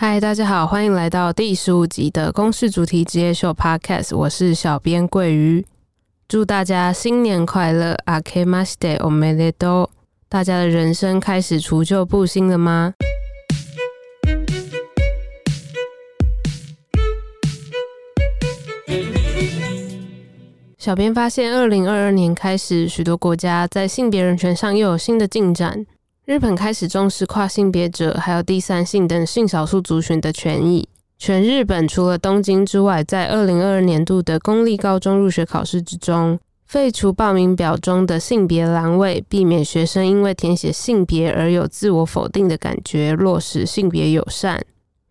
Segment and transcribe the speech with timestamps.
[0.00, 5.64] 嗨，大家好，欢迎来到第十五集的公视主题之夜秀 Podcast，我是小编桂鱼，
[6.28, 9.88] 祝大家新年快乐，あけましておめでとう。
[10.28, 12.92] 大家的人生开始除旧布新了吗？
[20.78, 25.84] 小编发现，二零二二年开始，许多国家在性别人权上又有新的进展。
[26.31, 30.87] 日本开始重视跨性别者，还有第三性等性少数族群的权益。
[31.19, 44.63] 全日本除了东京之外，在二零二二年度的公立高中入学考试之中，废除报名表中的性别栏位，避免学生因为填写性别而有自我否定的感觉，落实性别友善。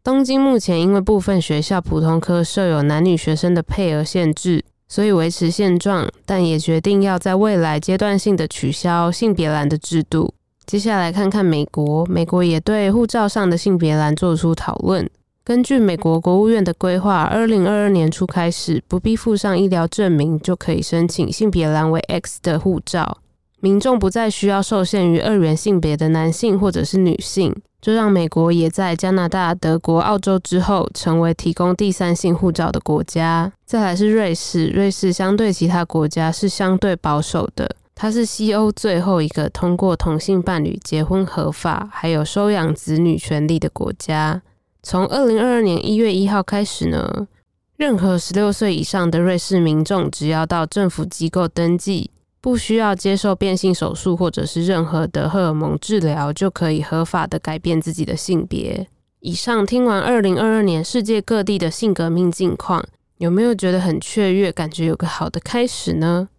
[0.03, 4.65] 东京目前因为部分学校普通科设有男女学生的配额限制。
[4.89, 10.35] 所以维持现状，但也决定要在未来阶段性的取消性别栏的制度。
[10.71, 15.05] 接下来看看美国，美国也对护照上的性别栏做出讨论。
[15.43, 23.19] 根据美国国务院的规划，二零二二年初开始，不必附上医疗证明就可以申请性别栏为 X 的护照，
[23.59, 27.53] 民众不再需要受限于二元性别的男性或者是女性。
[27.81, 33.51] 这让美国也在加拿大、德国、澳洲之后，成为提供第三性护照的国家。
[33.67, 44.41] 再来是瑞士，瑞士相对其他国家是相对保守的，它是西欧最后一个通过同性伴侣结婚合法，还有收养子女权利的国家。
[44.83, 47.29] 从二零二二年一月一号开始呢，
[47.77, 52.11] 任何十六岁以上的瑞士民众，只要到政府机构登记。
[52.41, 58.89] 不需要接受变性手术或者是任何的荷尔蒙治疗，就可以合法的改变自己的性别。
[59.19, 62.83] 以上听完二零二二年世界各地的性革命近况，
[63.19, 66.31] 有没有觉得很雀跃，感觉有个好的开始呢？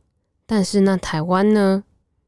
[0.54, 1.86] 但是那台湾呢？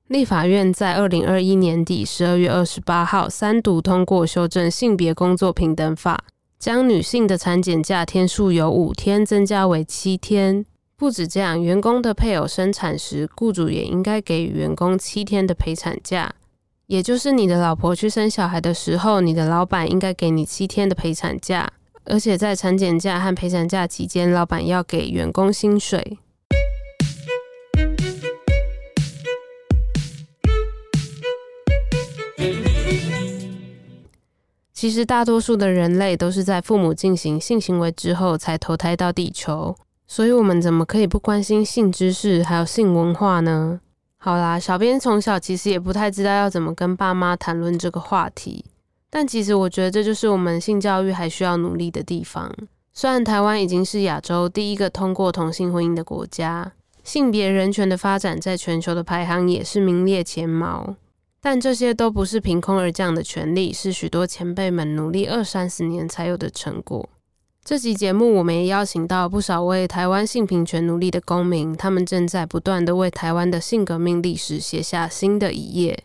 [0.08, 6.24] 立法院在二零二一年底十二月二十八号三读通过修正性别工作平等法，
[6.58, 10.66] 将女性的产检假天数由五天增加为七天。
[10.96, 16.34] 不止这样，员工的配偶生产时，雇主也应该给予员工七天的陪产假。
[16.88, 21.70] 也就是你的老婆去生小孩的时候，你的老板应该给你七天的陪产假，
[22.06, 26.20] 而且在产检假和陪产假期间，老板要给员工薪水。
[34.84, 39.74] 其实，大多数的人类都是在父母进行性行为之后才投胎到地球。
[40.06, 43.80] 所以，我们怎么可以不关心性知识还有性文化呢？
[44.18, 48.66] 好啦，小编从小其实也不太知道要怎么跟爸妈谈论这个话题，
[49.10, 52.54] 但其实我觉得这就是我们性教育还需要努力的地方。
[52.92, 56.74] 虽然台湾已经是亚洲第一个通过同性婚姻的国家，
[57.06, 60.94] 性别人权的发展在全球的排行也是名列前茅，
[61.46, 67.10] 但这些都不是凭空而降的权利，是许多前辈们努力二三十年才有的成果。
[67.66, 76.02] 这集节目，我们也邀请到不少为台湾性平权努力的公民，他们正在不断地为台湾的性革命历史写下新的一页。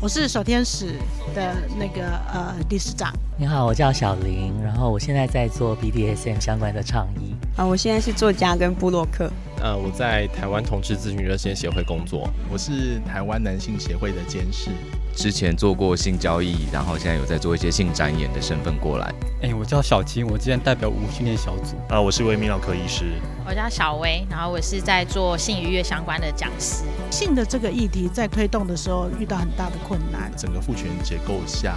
[0.00, 0.94] 我是守天使
[1.34, 3.12] 的那个呃理事长。
[3.36, 7.34] 你好，我叫小林，然后我现在在做 BDSM 相关的倡议。
[7.56, 9.30] 啊，我现在是作家跟布洛克。
[9.60, 14.70] 呃，我在台湾同志咨询热线协会工作，我是台湾男性协会的监事。
[15.18, 19.12] 之前做过性交易，然后现在有在做一些性展演的身份过来。
[19.42, 21.74] 哎、欸，我叫小金，我之前代表无训练小组。
[21.88, 23.14] 啊、呃，我是一位泌尿科医师。
[23.44, 26.84] 我叫小薇，然后我是在做性愉悦相关的讲师。
[27.10, 30.30] 性的这个议题在推动的时候遇到很大的困难。
[30.36, 31.76] 整个父权结构下，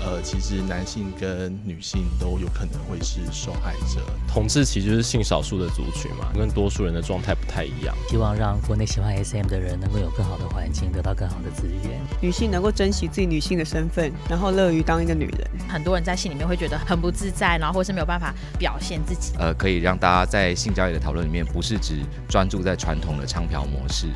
[0.00, 4.00] 呃，其实男性跟女性都有可能会是受害者。
[4.26, 7.94] 同志其实就是性少数的族群嘛，跟多数人的状态不太一样。
[8.08, 12.00] 希望让国内喜欢 SM 的人能够有更好的环境，得到更好的资源。
[12.20, 12.72] 女性能够。
[12.80, 15.50] 珍惜自己女性的身份，然后乐于当一个女人。
[15.68, 19.34] 很多人在性里面会觉得很不自在，然后或是没有办法表现自己。
[19.38, 24.06] 呃，可以让大家在性交易的讨论里面，不是只专注在传统的唱嫖模式。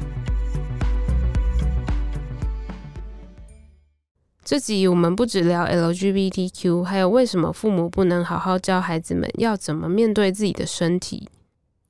[4.43, 11.29] 这集我们不只聊 LGBTQ，还有为什么父母不能好好教孩子们要怎么面对自己的身体。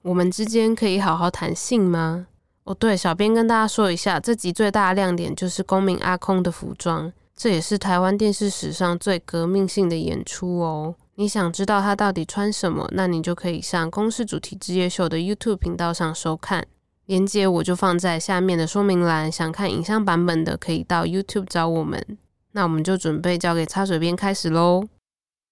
[0.02, 2.26] 我们之间可以好好谈性吗？
[2.64, 10.94] 哦，对，小编跟大家说一下，这集最大的亮点就是公民阿空的服装，这也是台湾电视史上最革命性的演出哦。
[11.16, 16.66] 你想知道他到底穿什么，那你就可以上公视主题之夜秀的 YouTube 频道上收看，
[17.04, 22.18] 连接我就放在下面的说明栏，想看影像版本的可以到 YouTube 找我们。
[22.52, 24.88] 那我们就准备交给插嘴边开始喽。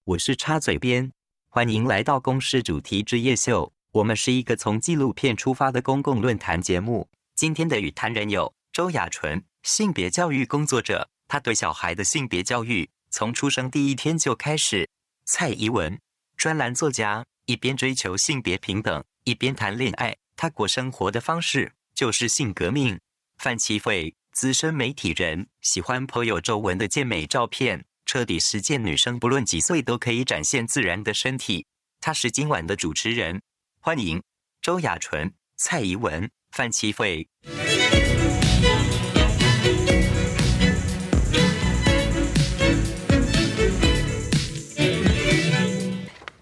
[0.04, 1.12] 我是插嘴边，
[1.50, 3.70] 欢迎来到公视主题之夜秀。
[3.92, 7.10] 我们是一个从纪录片出发的公共论坛节目。
[7.34, 14.88] 今天的与谈人有周雅纯，性别教育工作者，他对小孩的性别教育从出生第一天就开始。
[15.26, 16.00] 蔡怡文，
[16.38, 20.16] 专栏作家，一边追求性别平等，一边谈恋爱。
[20.36, 22.98] 他过生活的方式就是性革命。
[23.36, 31.66] 范琪斐，资深媒体人，喜欢颇有皱纹的健美照片，彻底实践女生不论几岁都可以展现自然的身体。
[32.00, 33.42] 他是今晚的主持人，
[33.84, 34.22] 欢迎
[34.60, 37.28] 周雅纯、蔡怡文、范琪慧。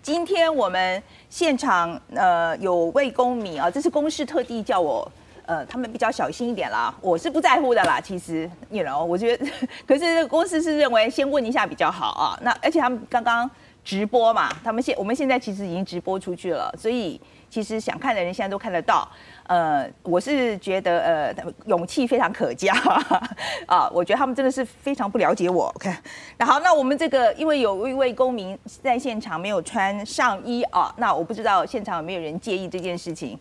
[0.03, 5.11] 今天我们现场呃有位公民啊，这是公视特地叫我
[5.47, 7.99] 呃，他们比较小心一点啦，我是不在乎的啦。
[7.99, 9.47] 其实，you know，我觉得，
[9.89, 12.39] 可是公司是认为先问一下比较好啊。
[12.43, 13.51] 那而且他们刚刚
[13.85, 17.21] 直播嘛，他们现我们现在其实已经直播出去了，所以。
[17.51, 19.11] 其实想看的人现在都看得到，
[19.49, 22.73] 呃，我是觉得呃勇气非常可嘉
[23.67, 25.67] 啊，我觉得他们真的是非常不了解我。
[25.75, 25.93] OK，
[26.37, 33.37] 然后那我们这个因为有一位公民在现场没有穿上衣啊，那我不知道现场有没有人介意这件事情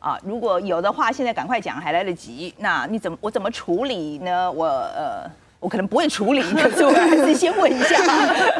[0.00, 0.18] 啊？
[0.24, 2.52] 如果有的话，现在赶快讲还来得及。
[2.58, 4.50] 那你怎么我怎么处理呢？
[4.50, 5.30] 我呃。
[5.64, 7.96] 我可能不会处理， 可是我还是先问一下。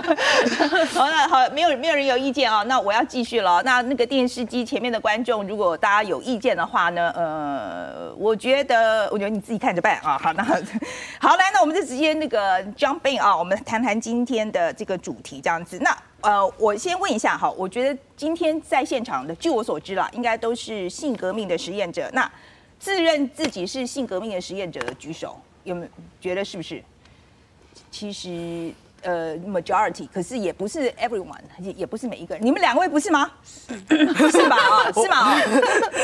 [0.95, 2.63] 好，那好，没有没有人有意见啊？
[2.63, 3.63] 那我要继续了。
[3.63, 7.13] 那那个电视机前面的观众，如果大家有意见的话呢？
[7.15, 10.17] 呃，我觉得，我觉得你自己看着办啊。
[10.17, 10.43] 好，那
[11.21, 15.79] 好来，那我们就直接那个 jump in 啊，我们谈谈今天的这个主题这样子。
[15.81, 22.09] 那呃，我先问一下哈，我觉得今天在现场的，据我所知啦，应该都是性革命的实验者。
[22.15, 22.27] 那
[22.79, 26.83] 自认自己是性革命的实验者的举手，有没有觉得是不是？
[27.95, 32.45] 其实，呃，majority，可是也不是 everyone，也也不是每一个人。
[32.45, 33.31] 你们两位不是吗？
[33.69, 34.57] 是吧？
[34.59, 35.17] 啊， 是吗？
[35.17, 35.41] 啊，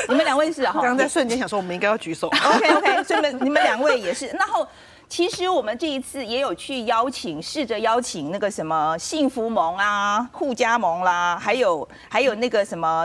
[0.09, 0.75] 你们两位是哈。
[0.75, 2.29] 刚刚在瞬间想说，我们应该要举手。
[2.55, 4.29] OK OK，所以你们你们两位也是。
[4.29, 4.65] 然后，
[5.09, 13.05] 其实我们这一次也有去邀请，试着邀请那个什么幸福盟啊、互加盟啦，还有还有那个什么。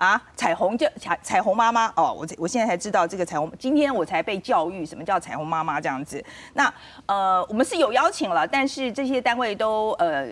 [0.00, 6.24] 啊，彩虹就彩彩虹妈妈哦，我我现在才知道这个彩虹，今天我才被教育什么叫彩虹妈妈这样子。
[6.54, 6.72] 那
[7.04, 10.26] 呃，我们是有邀请了，但是这些单位都呃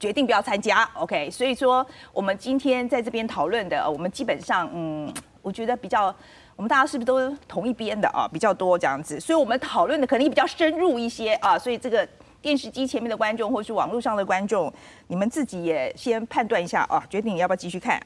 [0.00, 1.30] 决定不要参加，OK。
[1.30, 6.12] 所以说我们今天在这边讨论的，我们基本上嗯，我觉得比较，
[6.56, 8.26] 我们大家是不是都同一边的啊？
[8.32, 11.56] 比较多这样子，所以我们讨论的可能也比较深入一些啊。
[11.56, 12.04] 所以这个
[12.42, 14.70] 电视机前面的观众或是网络上的观众，
[15.06, 18.02] 你们自己也先判断一下啊，决定你要不要继续看。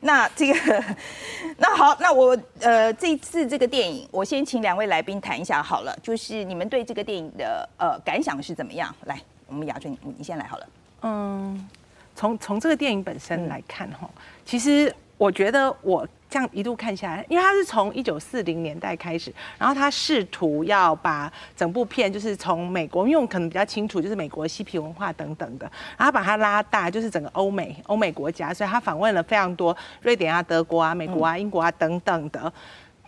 [0.00, 0.84] 那这个，
[1.58, 8.94] 那好，那我呃这次这个电影，我先请两位来宾谈一下好了，就是你们对这个电影的呃感想是怎么样？
[9.06, 10.66] 来，我们雅俊，你先来好了。
[11.02, 11.68] 嗯，
[12.14, 14.08] 从从这个电影本身来看哈，
[14.44, 16.08] 其实我觉得我。
[16.32, 25.68] 这样一路看下来，因为他是从一九四零年代开始，然后他试图要把整部片就是从美国，因为我们可能比较清楚，就是美国嬉皮文化等等的，
[25.98, 32.52] 然后把它拉大，就是整个欧美欧美国家，所以他访问了非常多瑞典啊、德国啊、美国啊、英国啊等等的。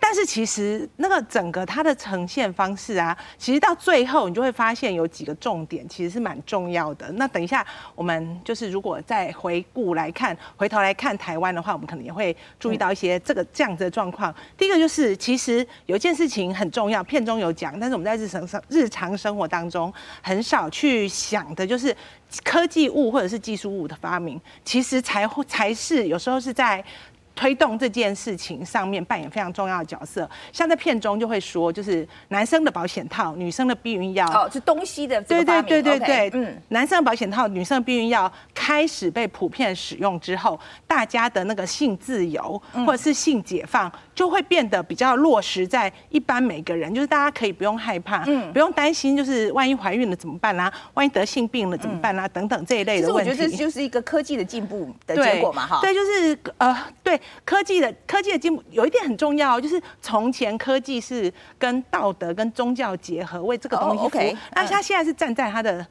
[0.05, 7.11] 但是其实那个整个它的呈现方式啊，其实到最后你就会发现有几个重点，其实是蛮重要的。
[7.13, 7.65] 那等一下
[7.95, 14.35] 我们就是如果再回顾来看，回头来看台湾的话，我们可能也会注意到一些这个这样子的状况。
[14.59, 21.97] 第一个就是其实有一件事情很重要，片中有讲，但是我们在日常生日常生活当中很少去想的，就是
[22.45, 26.85] 科技物或者是技术物的发明，其实才会才是有时候是在。
[27.35, 53.31] 推动这件事情上面扮演非常重要的角色，像在片中就会说，就是男生的保险套，女生的避孕药，哦，是东西的，对对对对对，嗯，男生的保险套，女生的避孕药开始被普遍使用之后，大家的那个性自由或者是性解放就会变得比较落实在一般每个人，就是大家可以不用害怕，嗯，不用担心，就是万一怀孕了怎么办啦，万一得性病了怎么办啦，等等这一类的问题。
[53.31, 57.21] 我觉得这就是一个科技的进步的结果嘛，哈，对，就是呃，对。
[57.45, 64.21] 科技的科技的进步有一点很重要，就是从前科技是跟道德跟宗教结合，为这个东西服务。
[64.21, 64.37] Oh.
[64.55, 65.87] 那他现在是站在他的。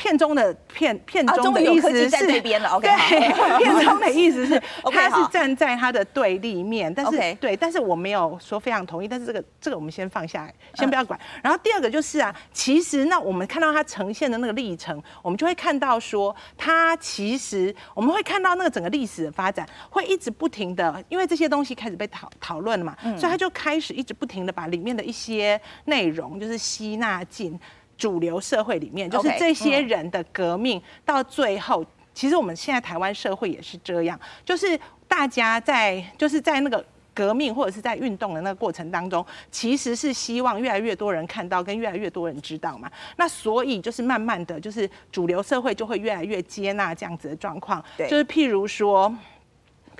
[0.00, 2.08] 片中的片片中的意思是，
[2.40, 4.58] 对，片中的意思是，
[4.90, 11.20] 他是站在他的对立面，但是对，但是我没有说非常同意，但是这个这个我们先放下来，先不要管。
[11.42, 27.60] 然后第二个就是啊，其实那我们看到他呈现的那个历程，我们就会看到说，他其实我们会看到那个整个历史的发展，会一直不停的，因为这些东西开始被讨讨论了嘛，所以他就开始一直不停的把里面的一些内容就是吸纳进。
[28.00, 42.90] 主流社会里面，就是这些人的革命到最后，其实我们现在台湾社会也是这样，就是大家在就是在那个革命或者是在运动的那个过程当中，其实是希望越来越多人看到，跟越来越多人知道嘛。
[43.16, 47.84] 那所以就是慢慢的就是主流社会就会越来越接纳这样子的状况。
[47.98, 49.14] 对，就是譬如说，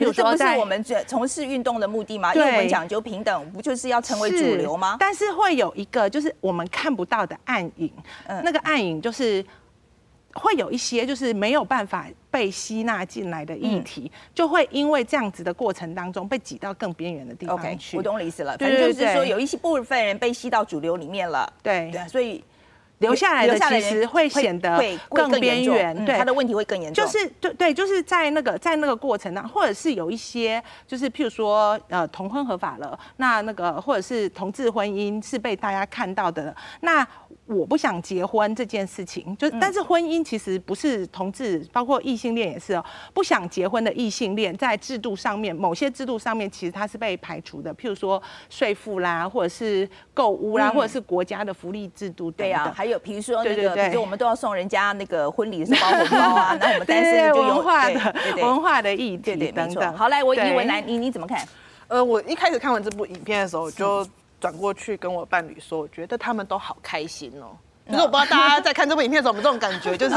[0.00, 2.34] 譬如说，这不是我们从事运动的目的吗？
[2.34, 4.96] 因为我们讲究平等，不就是要成为主流吗？
[4.98, 7.92] 但是会有一个就是我们看不到的暗影，
[8.26, 9.44] 嗯、那个暗影就是。
[10.32, 17.96] 会有一些就是没有办法被吸纳进来的议题，嗯、就会因为这样子的过程当中被挤到更边缘的地方去。
[17.96, 21.52] Okay, 我懂你意思了，反正就是说有一些部分人被吸到主流里面了。
[21.64, 22.44] 对，对，所以
[23.00, 24.80] 留下来的其实会显得
[25.10, 27.04] 更边缘，对，他的问题会更严重。
[27.04, 37.06] 就是对对，就是在那个在那个过程当中，或者是有一些就是譬如说呃同婚合法了，那那个或者是同志婚姻是被大家看到的那。
[37.46, 42.84] 我不想结婚这件事情，就但是婚姻其实不是同志，包括异性恋也是哦。
[43.12, 47.74] 不想结婚的异性恋，在制度上面，某些制度上面，其实它是被排除的。
[47.74, 52.46] 譬如说税负啦，或者是购物啦，或者是国家的福利制度等等。
[52.46, 59.96] 对啊，还有比如说那个，比如说我们都要送人家那个婚礼是包红包啊， 那我们单身就有文化的文化的议题等等。
[59.96, 61.46] 好，来，我以文来，你你怎么看？
[61.88, 64.06] 呃，我一开始看完这部影片的时候就。
[64.40, 67.48] 转过去跟我伴侣说，我觉得他们都好开心哦。
[67.90, 70.14] 可是我不知道大家在看这部影片的时候有没有这种感觉， 就是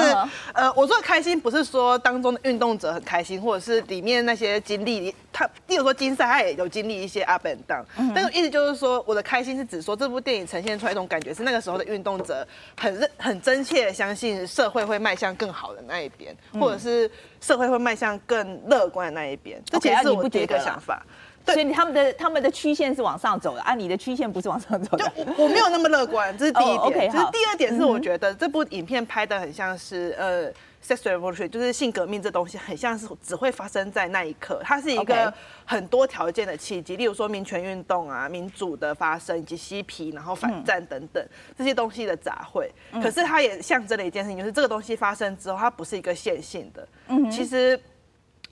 [0.54, 7.84] 呃，我说的开心不是说当中的运动者很开心，或者是里面那些经历，他，例如说金赛他也有经历一些 up and down。
[8.14, 12.48] 但是意思就是说，我的开心是指说这部电影呈现出来一种感觉，是那个时候的运动者
[12.80, 17.10] 很认很真切的相信社会会迈向更好的那一边，或者是
[17.42, 19.62] 社会会迈向更乐观的那一边。
[19.66, 21.04] 这其实是我第一个想法。
[21.06, 25.06] 对所以他们的他们的曲线是往上走的，啊，你的曲线不是往上走的。
[25.16, 26.78] 就我没有那么乐观，这是第一点。
[26.78, 30.50] Oh, okay, 就是第二点是，我觉得这部影片拍的很像是呃
[30.82, 34.62] ，sex revolution，就是性革命这东西，很像是只会发生在那一刻。
[34.64, 35.34] 它是一个
[35.66, 41.22] 很多条件的契机，例如说民权运动啊、民主的发生以及嬉皮，然后反战等等
[41.58, 42.70] 这些东西的杂烩。
[43.02, 46.88] 可是它也象征了一件事情，就是这个东西发生之后，它不是一个线性的。
[47.10, 47.78] 嗯，其实。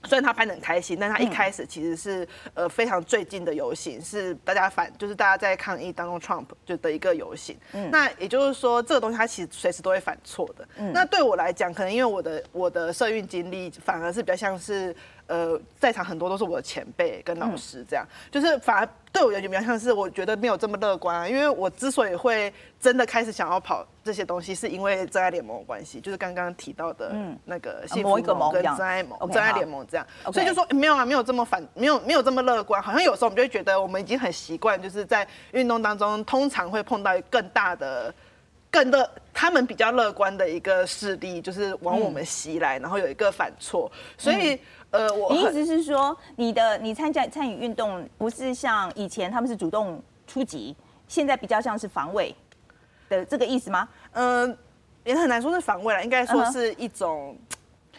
[0.04, 7.56] 虽然他拍得很开心，但他一开始其实是呃非常最近的游行，是大家反，就是大家在抗议当中 Trump 就的一个游行。
[7.72, 10.68] 嗯，那也就是说，这个东西它其实随时都会反错的。
[10.76, 14.94] 嗯，那对我来讲，可能因为我的我的社运经历，反而是比较像是。
[15.26, 21.28] 呃，在场很多都是我的前辈跟老师，这样、嗯、就是反而对我有点比较像是，我觉得没有这么乐观啊。
[21.28, 27.14] 因为我之所以会真的开始想要跑这些东西，是因为真爱联盟的关系，就是刚刚提到的
[27.46, 30.06] 那个幸福盟跟真爱盟、真爱联盟这样。
[30.32, 32.82] 所以就说、欸、没有啊，没有这么反，没有没有这么乐观。
[32.82, 38.12] 好像有时候我们就会觉得，我们已经很习惯，就是在运动当中，通常会碰到更大的、
[38.70, 44.58] 更乐，他们比较乐观的一个势力，就是往我们袭来，然后有一个反错，所以。
[44.92, 50.76] 呃，我你意思是说，你的你参加参与运动，不是像以前他们是主动出击，
[51.08, 52.34] 现在比较像是防卫
[53.08, 53.88] 的这个意思吗？
[54.12, 54.56] 嗯、呃，
[55.04, 57.36] 也很难说是防卫了，应该说是一种。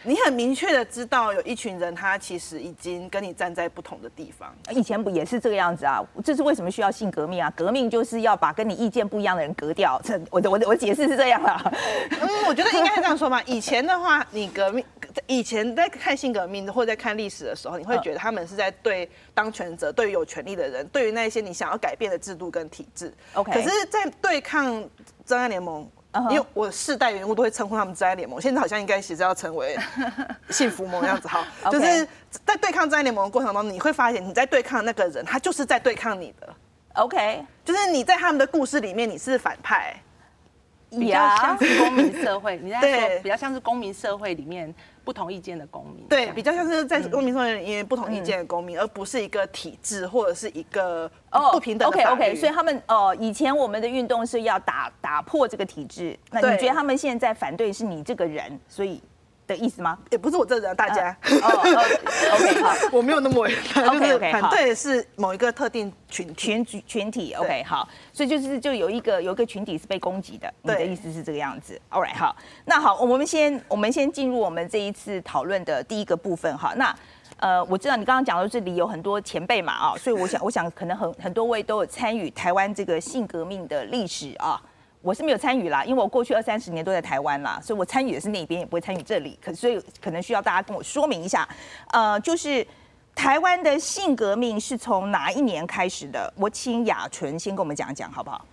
[0.06, 4.54] 你很明确的知道有一群人，他其实已经跟你站在不同的地方。
[4.72, 6.04] 以前不也是这个样子啊？
[6.22, 7.50] 这是为什么需要性革命啊？
[7.56, 10.02] 革命就是要把跟你意见不一样的人革掉。
[10.04, 11.72] 这我的我的我解释是这样啊。
[12.20, 13.42] 嗯，我觉得应该是这样说嘛。
[13.44, 14.84] 以前的话，你革命，
[15.27, 23.13] 以前在看性革命或者在看历史的时候，你会觉得他们是在对当权者、对于有权力的人、对于那些你想要改变的制度跟体制。
[23.34, 23.51] OK。
[23.51, 24.84] 可是，在对抗
[25.25, 25.89] 真爱联盟。
[26.29, 29.75] 因为我世代人物都会称呼他们真爱联盟，现在好像应该其实要成为
[30.51, 32.08] 幸福盟这样子哈，就是
[32.46, 36.48] 在对抗真爱联盟的过程中，你会发现你在对抗那个人，他就是在对抗你的
[36.93, 40.00] ，OK，就是你在他们的故事里面你是反派，
[40.91, 44.72] 比较像是公民社会，你在说比较像是公民社会里面。
[45.03, 51.10] 不同意见的公民，对，比较像是在公民上面因为不同意见的公民，嗯、而不是一个体制或者是一个
[51.51, 51.88] 不平等。
[51.88, 59.01] OK OK，所以他们哦、呃，以前我们的运动是要打打破这个体制，那你觉得他们现在反对是你这个人，所以。
[59.48, 59.98] 的意思吗？
[60.12, 61.16] 也不是我这人，大家。
[61.42, 61.60] 哦，
[62.36, 67.34] OK，好， 我没有那么伟大， 就是反对是某一个特定群群群体。
[67.34, 70.52] OK，好，所以就是就有一个有一个群体是被攻击的。
[70.62, 71.80] 你的意思是这个样子。
[71.92, 72.36] All right，好，
[72.66, 76.74] 那好，我们先我们先进入我们这一次讨论的第一个部分哈。
[76.76, 76.96] 那
[77.38, 84.62] 呃，我知道你刚刚讲到这里有很多前辈嘛啊，所以我想我想可能很很多位都有参与台湾这个性革命的历史啊。
[85.03, 89.38] 我是没有参与啦，因为我过去二三十年都在台湾啦，所以我参与的是那边，也不会参与这里。
[89.43, 91.45] 可所以可能需要大家跟我说明一下，
[91.91, 92.65] 呃，就是
[93.13, 96.33] 台湾的性革命是从哪一年开始的？
[96.38, 98.45] 我请雅纯先跟我们讲一讲，好不好？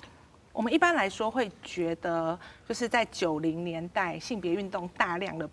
[0.53, 2.37] 我们一般来说会觉得，
[2.69, 5.49] 就是在九零年代性别运动大量的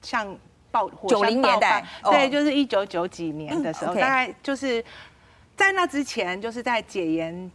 [0.00, 0.36] 像
[0.72, 4.84] 爆，九零年代，对，就是一九九几年的时候，大概就是。
[5.54, 7.48] 在那之前，就是在解严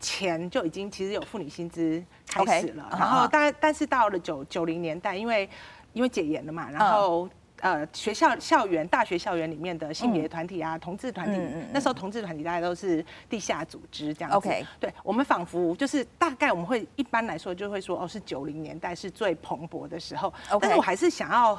[0.00, 5.48] 前就已经其实有妇女薪资开始了，okay, 然后但但是到了九九零年代，因为
[5.92, 7.28] 因为解严了嘛，然后。
[7.60, 14.36] 呃，学校校园、大学校园里面的性别团体啊，嗯、同志团体，嗯嗯、那时候同志团体大家都是地下组织这样子。
[14.36, 20.30] OK，对，我们仿佛就是大概我们会一般来说就会说，哦，是九零年代是最蓬勃的时候。
[20.60, 21.58] 但是我还是想要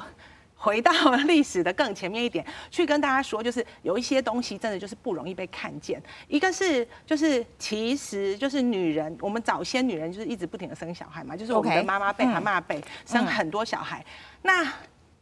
[0.58, 0.92] 回到
[1.26, 6.02] 历史的更前面一点，去跟大家说，就是有一些东西真的就是不容易被看见。
[6.26, 14.04] 一个是就是其实就是女人，我们早先女人就是一直不停的生小孩嘛，就是我们的妈妈辈、阿妈辈生很多小孩，嗯、
[14.42, 14.72] 那。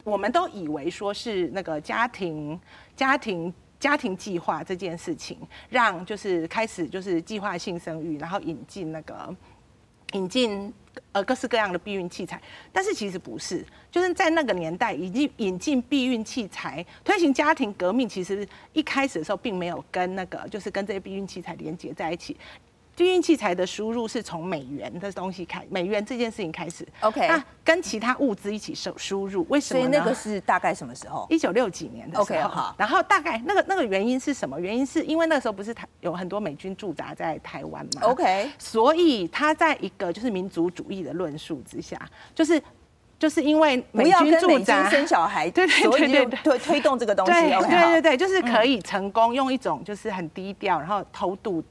[0.06, 2.56] 我们都以为说是那个家庭、
[2.94, 5.36] 家庭、家庭计划这件事情，
[5.68, 9.34] 让就是开始就是计划性生育，然后引进那个
[10.12, 10.72] 引进
[11.12, 12.40] 呃各式各样的避孕器材，
[12.72, 22.36] 但是其实不是，就是在那个年代已经引进避孕器材，推行家庭革命，其实一开始的时候并没有跟那个就是跟这些避孕器材连接在一起。
[22.96, 26.86] 避孕器材的输入是从美元的东西开，美元这件事情开始。
[27.00, 29.86] OK，那跟其他物资一起输输入，为什么呢？
[29.86, 31.26] 所以那个是大概什么时候？
[31.28, 32.22] 一九六几年的时候。
[32.22, 32.74] OK，好。
[32.78, 34.58] 然后大概那个那个原因是什么？
[34.58, 42.00] 原因是因为那时候不是台有很多美军驻扎在台湾嘛？OK，所以他在一个就是民族主义的论述之下，
[42.34, 42.62] 就是
[43.18, 47.32] 就是因为美军驻扎生小孩， 对对对对推推动这个东西。
[47.32, 51.62] 对对对对，就是可以成功用一种就是很低调，然后偷渡。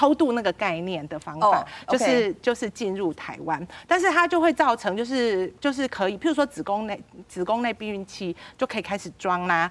[0.00, 9.70] 偷渡那个概念的方法，就是就是进入台湾，但是它就会造成就是就是可以，譬如说子宫内子宫内避孕期就可以开始装啦，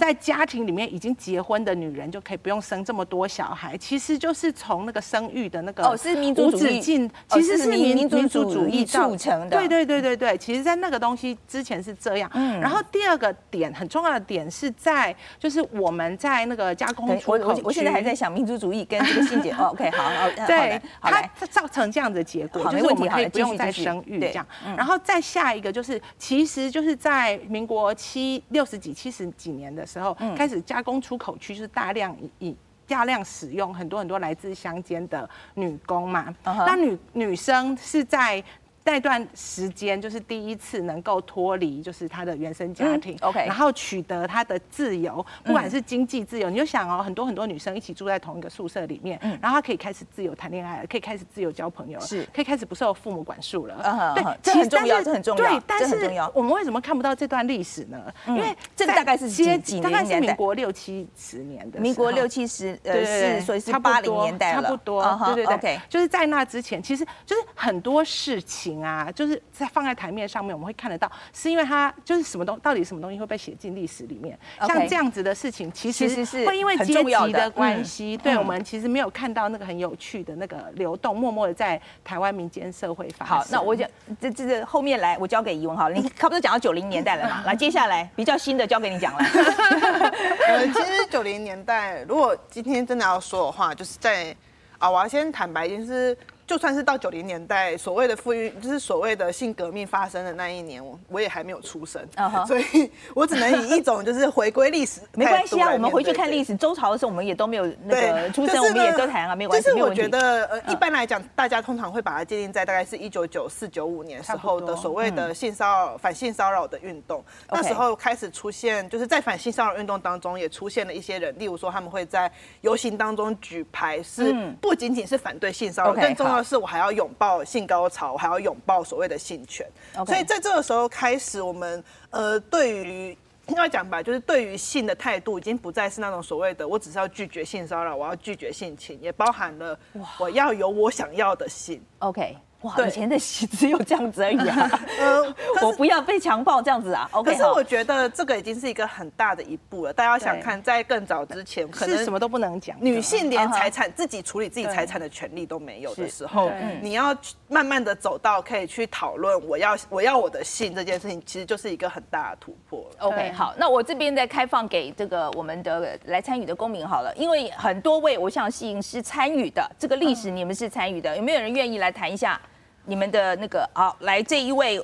[0.00, 12.58] 在家庭里面已经结婚的女人就可以不用生这么多小孩，其实就是从那个生育的那个哦是民族主义，其实是民民族主义促成的，对对对对对，其实在那个东西之前是这样，嗯。
[12.60, 19.54] 然后第二个点很重要的点是在就是我们在那个加工出口，我我现在还在想民族主义跟这个性解。
[19.70, 24.46] OK，好，好，对，它造成这样的结果，就是我们可以不用再生育这样。
[24.76, 36.34] 然后再下一个就是，其实就是在民国七六十几、七十几年的时候，开始加工出口区就是大量以大量使用很多很多来自乡间的女工嘛。
[36.44, 38.42] 那女女生是在。
[38.90, 54.14] 那段时间就是第一次能够脱离，就是他的原生家庭，OK，然后取得他的自由，不管是经济自由，你就想哦，很多很多女生一起住在同一个宿舍里面，然后她可以开始自由谈恋爱了，可以开始自由交朋友了，是，可以开始不受父母管束了。
[54.14, 55.44] 对，这很重要，这很重要。
[55.44, 58.02] 对，但是我们为什么看不到这段历史呢？
[58.26, 59.82] 因为这大概是几几年？
[59.82, 65.04] 大概是民国六七十年的，民国六七十，呃，是，所以是八零年代了，差不多。
[65.34, 69.40] 对对对，就是在那之前，其实就是很多事情啊，就是。
[69.52, 83.36] 在放在台面上面，我们会看得到，是因为它就是什么东，到底什么东西会被写进历史里面？Okay, 像这样子的事情，其实是会因为阶级的关系，对我们其实没有看到那个很有趣的那个流动，默默的在台湾民间社会发生。
[83.38, 83.88] 好，那我讲
[84.20, 87.42] 这这这后面来，我交给怡文好了， 你差不多讲到九零年代了嘛？
[87.44, 89.18] 来，接下来比较新的交给你讲了。
[90.46, 94.32] 呃，其实九零年代，如果今天真的要说的话，就是在
[94.78, 96.16] 啊，我要先坦白一件事。
[96.48, 102.46] 就算是到九零年代，所谓的富裕，就是所谓的性革命发生的那一年，我我也还没有出生，uh huh.
[102.46, 105.02] 所以我只能以一种就是回归历史。
[105.12, 109.68] 没关系啊，我们回去看历史，周朝的时候我们也都没有那个出生，就是、我们也都谈啊，没关系。
[109.68, 117.22] 就是我觉得呃，一般来讲，大家通常会把它界定在大概是一九九四九五年时候的所谓的性骚扰、嗯、反性骚扰的运动。
[117.50, 122.32] 那时候开始出现，就是在反性骚扰运动当中也出现了一些人，例如说他们会在
[122.62, 129.66] 游行当中举牌，是不仅仅是反对性骚扰，更重要的是我还要拥抱性高潮，我还要拥抱所谓的性权。
[130.06, 133.16] 所以在这个时候开始，我们呃，对于
[133.48, 139.78] 应该讲吧，就是对于性的态度，已经不再是那种所谓的我只是要拒绝性骚扰，我要拒绝性侵，也包含了
[140.18, 141.82] 我要有我想要的性。
[142.00, 142.36] OK。
[142.62, 144.80] 哇，以前的戏只有这样子而已啊！
[144.98, 147.08] 呃， 我不要被强暴这样子啊。
[147.12, 149.92] OK，可是我觉得这个已经是一个很大的一步了。
[149.92, 156.50] 大家要想看，在更早之前，可能什么都不能讲，女性连财产自己处理自己财产的权利都没有的时候，
[156.82, 157.16] 你要
[157.46, 162.84] 慢慢的走到可以去讨论我要我要我的性这件事情，其实就是一个很大的突破。
[162.98, 172.40] OK，好，那我这边再开放给这个我们的来参与的公民好了，因为很多位我想吸引是参与的这个历史，你们是参与的，有没有人愿意来谈一下？
[172.88, 174.80] 你们的那个好，来这一位，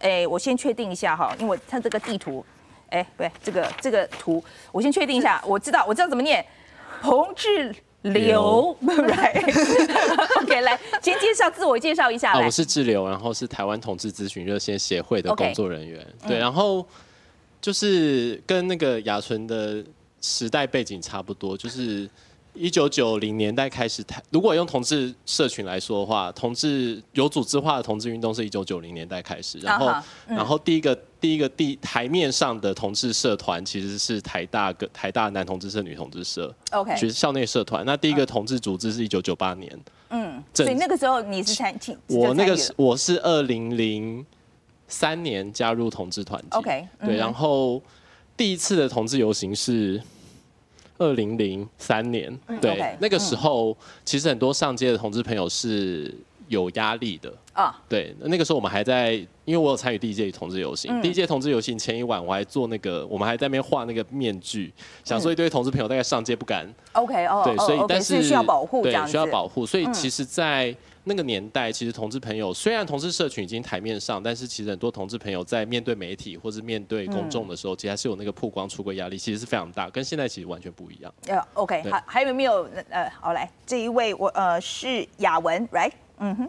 [0.00, 2.44] 哎，我先确定一下哈，因为他这个地图，
[2.90, 6.44] 哎，不对，这个这个图，我先确定一下，我知道，我知道怎么念，
[7.00, 12.32] 彭志流， right，OK， 来，先介绍自我介绍一下。
[12.32, 16.28] 啊，我是志流，然后是台湾同志咨询热线协会的工作人员，Okay.
[16.30, 16.84] 对，然后
[17.60, 19.84] 就是跟那个雅纯的
[20.20, 22.10] 时代背景差不多，就是。
[22.54, 29.88] 一九九零年代开始台，如果用同志社群来说的话，同志有组织化的同志运动是一九九零年代开始，然后、
[30.28, 37.84] 嗯、然后第一个第一个地台面上的同志社团其实是台大个台大男同志社、女同志社，OK，其实校内社团。
[37.84, 39.76] 那第一个同志组织是一九九八年，
[40.10, 44.24] 嗯，所以那个时候你是参参，我那个是我是二零零
[44.86, 47.82] 三年加入同志团体，OK，对，然后
[48.36, 50.00] 第一次的同志游行是。
[50.98, 56.14] 二零零三年，对，那个时候、嗯、其实很多上街的同志朋友是
[56.48, 57.80] 有压力的啊。
[57.88, 64.72] 对，那个时候我们还在，因为我有参与第一届同志游行，嗯、第一届同志游行前一晚我还做那个，我们还在那边画那个面具，
[65.04, 66.72] 想说一堆同志朋友大概上街不敢。
[66.92, 70.74] OK 哦，对，所以但是，是需要保护，对，需要保护，所以其实，在。
[71.06, 81.14] 那个年代，其实同志朋友虽然同志社群已经台面上，但是其实很多同志朋友在面对媒体或是面对公众的时候，嗯、其实还是有那个曝光出柜压力，其实是非常大，跟现在其实完全不一样。
[81.26, 85.92] 呃、uh,，OK，好还有没有呃，好来这一位我呃是雅文，right？
[86.18, 86.48] 嗯哼，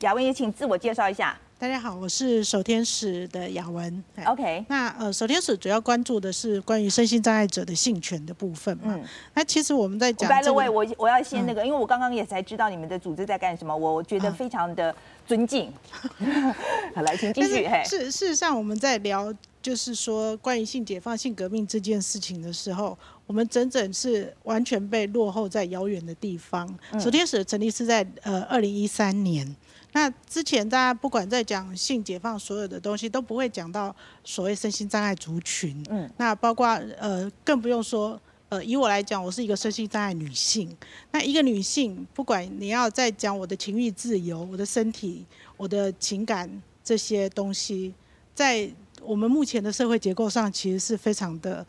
[0.00, 1.36] 雅文也请自我介绍一下。
[1.64, 4.04] 大家好，我是守天使的雅文。
[4.26, 8.94] OK，那呃，守天使主要关注的是关于身心障碍者的性权的部分嘛。
[8.94, 10.52] 嗯，那其实我们在讲、这个。
[10.52, 14.94] 我我我要先那个，嗯、因为我刚刚也才知道你们的组织在干什么，我觉得非常的
[15.26, 15.72] 尊敬。
[16.18, 16.54] 啊、
[16.96, 17.66] 好，来，请继续。
[17.86, 26.68] 是事实上，我们在聊就是说关于性解放、性革命这件事情的时候，我们整整是完全被落后在遥远的地方。
[26.90, 29.56] 嗯、守天使的成立是在呃二零一三年。
[29.94, 35.80] 那之前大家不管在讲性解放，所有的东西都不会讲到所谓身心障碍族群。
[35.88, 36.66] 嗯，那包括
[36.98, 40.76] 呃，更不用说呃，以我来讲，我是一个身心障碍女性。
[41.12, 45.24] 那一个女性，不管你要在讲我的情欲自由、我的身体、
[45.56, 46.50] 我的情感
[46.82, 47.94] 这些东西，
[48.34, 48.68] 在
[49.00, 51.64] 我们目前的社会结构上，其实是非常的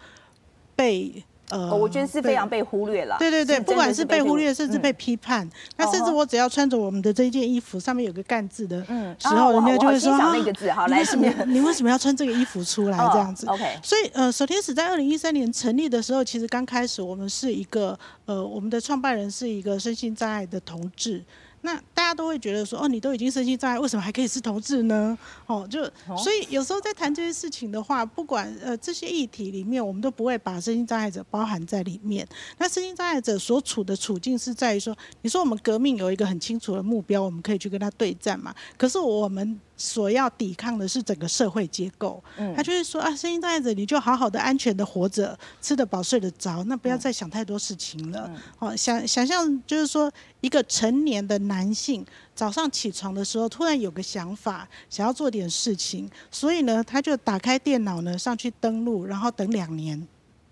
[0.76, 1.24] 被。
[1.56, 3.16] 呃，我觉得是非常被忽略了。
[3.18, 5.50] 对对对，不管是被忽略，甚至被批判。
[5.78, 8.84] 那甚至我只要穿着我们的这一件衣服，上面有个干字的
[9.20, 10.34] 时候，人家就会说：“啊，
[10.88, 13.48] 你为什么你为什么要穿这个衣服出来？”这样子。
[13.48, 13.80] OK。
[13.82, 21.24] 所以呃，守天使在二零一三年成立的时候，其实刚开始我们是一个呃，我们的创办人是一个身心障碍的同志。
[21.66, 25.18] 那大家都会觉得说，哦，你都已经身心障碍，为什么还可以是同志呢？
[25.48, 25.84] 哦，就
[26.16, 32.26] 所以有时候在谈这些事情的话，不管呃这些议题里面，我们都不会把身心障碍者包含在里面。
[32.60, 38.56] 那身心障碍者所处的处境是在于说，你说我们革命有一个很清楚的目标，我们可以去跟他对战嘛？
[38.78, 39.60] 可是我们。
[39.78, 42.24] 所要抵抗的是整个社会结构，
[42.56, 48.32] 他就是说啊，声音障碍者你就好好的、安全的活着，吃得饱、睡得着，那不要再想太多事情了。
[48.60, 50.12] 哦，想想象就是说，
[50.42, 60.08] 一个成年的男性早上起床的时候，突然有个想法，想要做点事情，所以呢，他就打开电脑呢，上去登录，然后等两年。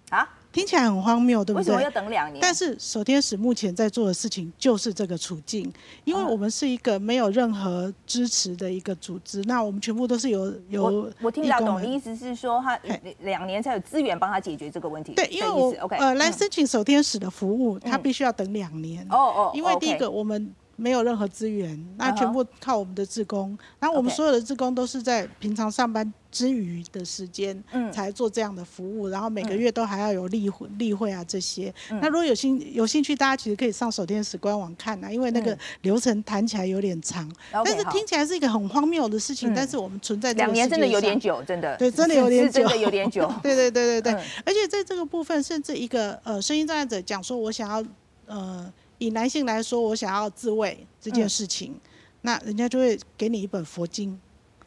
[0.09, 0.27] 啊？
[0.53, 1.61] 听起来很荒谬，对不对？
[1.61, 2.39] 为什么要等两年？
[2.39, 5.73] 但是守天使目前在做的事情就是这个处境，
[6.05, 10.83] 因为我们是一个没有任何支持的一个组织，那我们全部都是有有。
[10.83, 12.79] 我我听得懂的意思是说，他
[13.21, 15.13] 两年才有资源帮他解决这个问题。
[15.15, 19.03] 对，因为我 OK 呃来申请守天使的服务，他必须要等两年。
[19.09, 20.53] 哦哦，因为第一个我们。
[20.75, 23.57] 没有任何资源，那全部靠我们的志工。
[23.79, 29.07] 然后我们所有的志工都是在平常上班之余的时间，才做这样的服务。
[29.07, 31.73] 然后每个月都还要有例会、例会啊这些。
[32.01, 39.53] 那如果有兴有兴趣，大家其实可以上手天使官网看啊，因为那个流程谈起来有点长，但是听起来是一个很荒谬的事情。
[39.53, 43.31] 但是我们存在这个两年真的有点久，真的对，真的有点久，真的有点久。
[43.43, 47.85] 对对对对对，而且在这个部分，甚至一个呃声音障碍者讲说，我想要
[48.25, 48.73] 呃。
[49.03, 51.79] 以男性来说，我想要自慰这件事情，嗯、
[52.21, 54.17] 那人家就会给你一本佛经，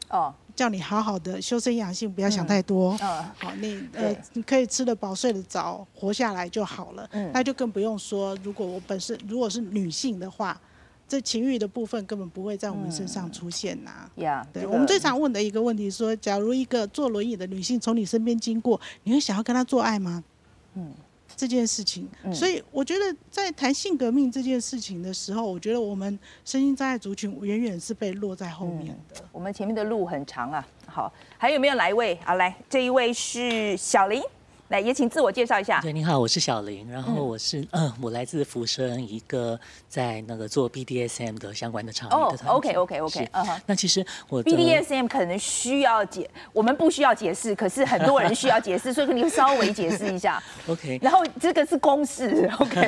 [0.09, 2.95] 哦，叫你好好的修身养性，不要想太多。
[3.01, 7.09] 嗯，哦、好，你呃，你可以吃得饱、睡得着，活下来就好了。
[7.13, 10.61] 嗯，那就更不用说，如果我本身如果是女性的话，
[11.07, 14.11] 这情欲的部分根本不会在我们身上出现呐、啊。
[14.17, 20.23] 呀、嗯，对、这个、我们最常问的一个问题说，假如一个坐轮椅的女性从你身边经过，你会想要跟她做爱吗？
[20.75, 20.93] 嗯。
[21.37, 29.23] 这件事情，所以我觉得在谈性革命这件事情的时候，我觉得我们身心障碍族群远远是被落在后面的。
[29.31, 30.67] 我们前面的路很长啊。
[30.87, 32.17] 好，还有没有来一位？
[32.25, 34.19] 好，来，这一位是小林。
[34.69, 35.79] 来，也请自我介绍一下。
[35.81, 42.49] 对，你好，我是小林，然后我是嗯，嗯，我来自福生，一个在那个做 BDSM 的相关的场域的团。
[42.49, 43.61] 哦，OK，OK，OK，嗯哼。
[43.65, 50.41] 那其实我 BDSM 可能需要解，我们不需要解释，可是很多人需要解释，所以你稍微解释一下。
[50.67, 50.99] OK。
[51.01, 52.81] 然后这个是公式，OK。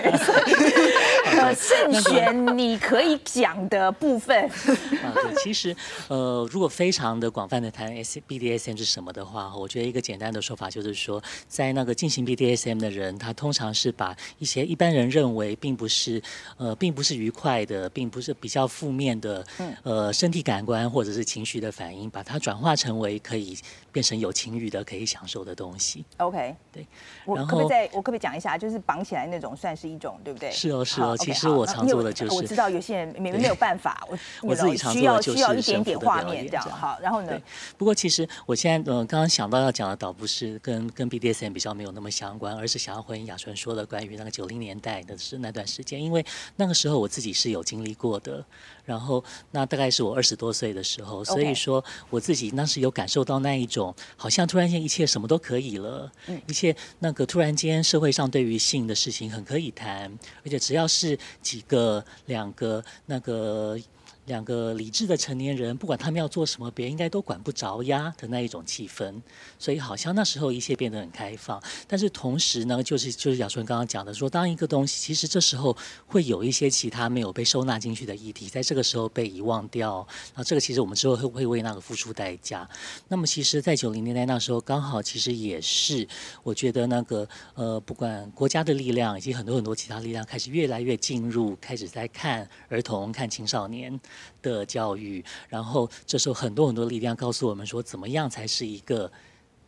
[1.31, 4.37] 呃，慎选你可以讲的部分。
[5.01, 5.73] 啊，对，其实
[6.09, 16.19] 呃，如果非常的广泛的谈 S BDSM 是什么的话，我觉得一个简单的说法就是说，在在那个进行 BDSM 的人，他通常是把一些一般人认为并不是
[16.57, 19.45] 呃，并不是愉快的，并不是比较负面的，
[19.83, 23.55] 呃，身体感官或者是情绪的反应，把它转化成为可以
[23.91, 26.05] 变成有情欲的、可以享受的东西。
[26.17, 26.85] OK，对。
[27.25, 30.51] 我可不可以再我可不可以讲一下，就是绑起来那种算是一种，对不对？
[30.51, 31.15] 是哦，是哦。
[31.17, 36.63] 其实我常做的就是，我知道有些人没没有办法，我我自己常做的就是需要一点点画面这样。
[36.69, 37.39] 好，然后呢？
[37.77, 46.25] 不过其实我现在嗯，刚刚想到要讲的倒不是跟跟 BDSM 比较没有那么相关，而是想要回应雅纯说的关于那个九零年代的是那段时间，因为
[46.55, 48.43] 那个时候我自己是有经历过的。
[48.85, 53.78] 然后那大概是我二十多岁的时候，所以说我自己当时有感受到那一种，
[54.15, 56.11] 好像突然间一切什么都可以了，
[56.47, 60.11] 一切那个突然间社会上对于性的事情很可以谈，
[60.43, 63.77] 而且只要是几个两个那个。
[64.29, 69.19] 两个理智的成年人，不管他们要做什么，别人应该都管不着呀的那一种气氛，
[69.57, 71.61] 所以好像那时候一切变得很开放。
[71.87, 82.69] 但是同时呢，就是就是雅春刚刚讲的说，当一个东西其实这时候会有一些其他没有被收纳进去的议题，在这个时候被遗忘掉，那这个其实我们之后会会为那个付出代价。
[83.07, 86.07] 那么其实，在九零年代那时候，刚好其实也是
[86.43, 93.99] 我觉得那个呃，不管国家的力量以及很多很多其他力量开始越来越进入，开始在看儿童、看青少年。
[94.41, 99.11] 的教育，然后这时候很多很多力量告诉我们说，怎么样才是一个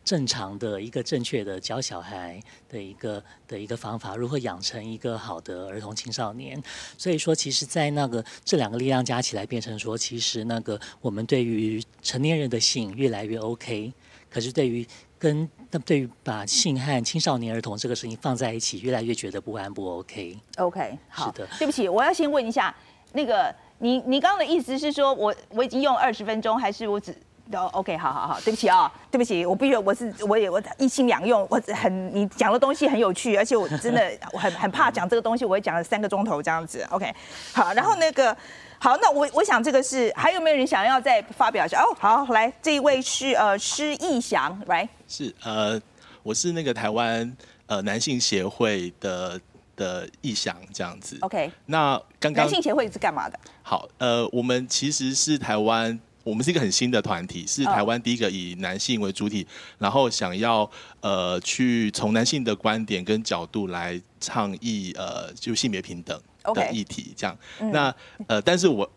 [0.04, 6.60] 正常的一个正确的教小孩的一个的一个方法，如何养成一个好的儿童青少年。
[6.98, 13.92] 所以说，其实，在那个这两个力量加起来，变成说，其实那个我们对于成年人的性越来越 OK，
[14.28, 14.84] 可是对于
[15.20, 20.36] 跟那对于把性和青少年儿童这个事情放在一起，越来越觉得不安不 OK。
[20.56, 22.74] OK，好，是的，对不起，我要先问一下
[23.12, 23.54] 那个。
[23.82, 27.12] 你你刚刚的意思是说我我已经用二十分钟，还是我只
[27.52, 36.86] 哦？OK，好好好，对不起啊、哦，对不起，我必须我是我也我一心两用，我很你讲的东西很有趣，而且我真的我 很很怕讲这个东西，我会讲了三个钟头这样子。
[36.90, 37.12] OK，
[37.52, 38.34] 好，然后那个
[38.78, 41.82] 好，那我我想这个是还有没有人想要再发表一下？
[41.82, 45.82] 哦，好，来这一位是呃施逸翔，来是呃
[46.22, 49.40] 我是那个台湾呃男性协会的。
[49.82, 51.50] 的意向这样子，OK。
[51.66, 53.36] 那刚刚男性协会是干嘛的？
[53.62, 59.44] 好，呃，我们其实是台湾，我们是一个很新的团体，是台湾第一个以男性为主体，
[59.78, 66.20] 然后想要呃去从男性的观点跟角度来倡议呃就性别平等
[66.54, 67.36] 的议题这样。
[67.58, 67.70] Okay.
[67.72, 67.94] 那
[68.28, 68.88] 呃，但是我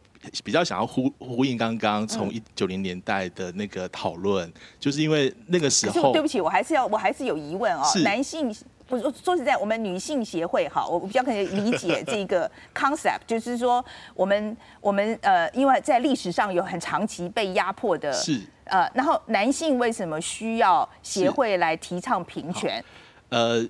[0.43, 8.55] 比较想要呼呼应刚刚从一九零年代的那个讨论，就是因为那个时候，对不起，我还是要我还是有疑问哦，男性。
[8.87, 22.83] 我说说实在，我们女性协会哈，我比较可以理解 这个 concept，就是说我们我们呃，因为在历史上有很长期被压迫的，是呃，然后男性为什么需要协会来提倡平权？
[23.29, 23.65] 呃，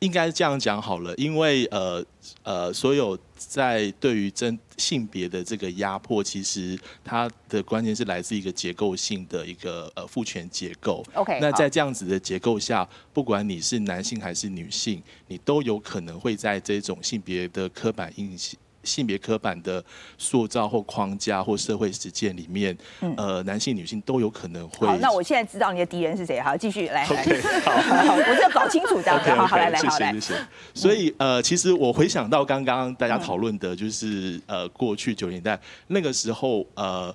[0.00, 2.04] 应该这样讲好了，因为呃
[2.42, 4.58] 呃，所有在对于真。
[4.78, 11.04] 性别的这个压迫，其实它的关键是来自一个结构性的一个呃父权结构。
[11.14, 18.56] OK，那在这样子的结构下，不管你是男性还是女性，你都有可能会在这种性别的刻板印象。
[18.84, 19.84] 性别刻板的
[20.16, 24.86] 塑造或框架或社会实践里面，嗯、呃，男性、女性都有可能会。
[24.86, 26.40] 好，那我现在知道你的敌人是谁。
[26.40, 27.06] 好，继续来。
[27.06, 29.28] Okay, 好，我要搞清楚这样子。
[29.28, 30.12] Okay, okay, 好，好，来，来，好，来。
[30.12, 30.40] 谢谢，谢谢。
[30.74, 37.14] 所以，呃，其实我回想到刚刚大家讨论的，就是呃，过去九年代那个时候，呃，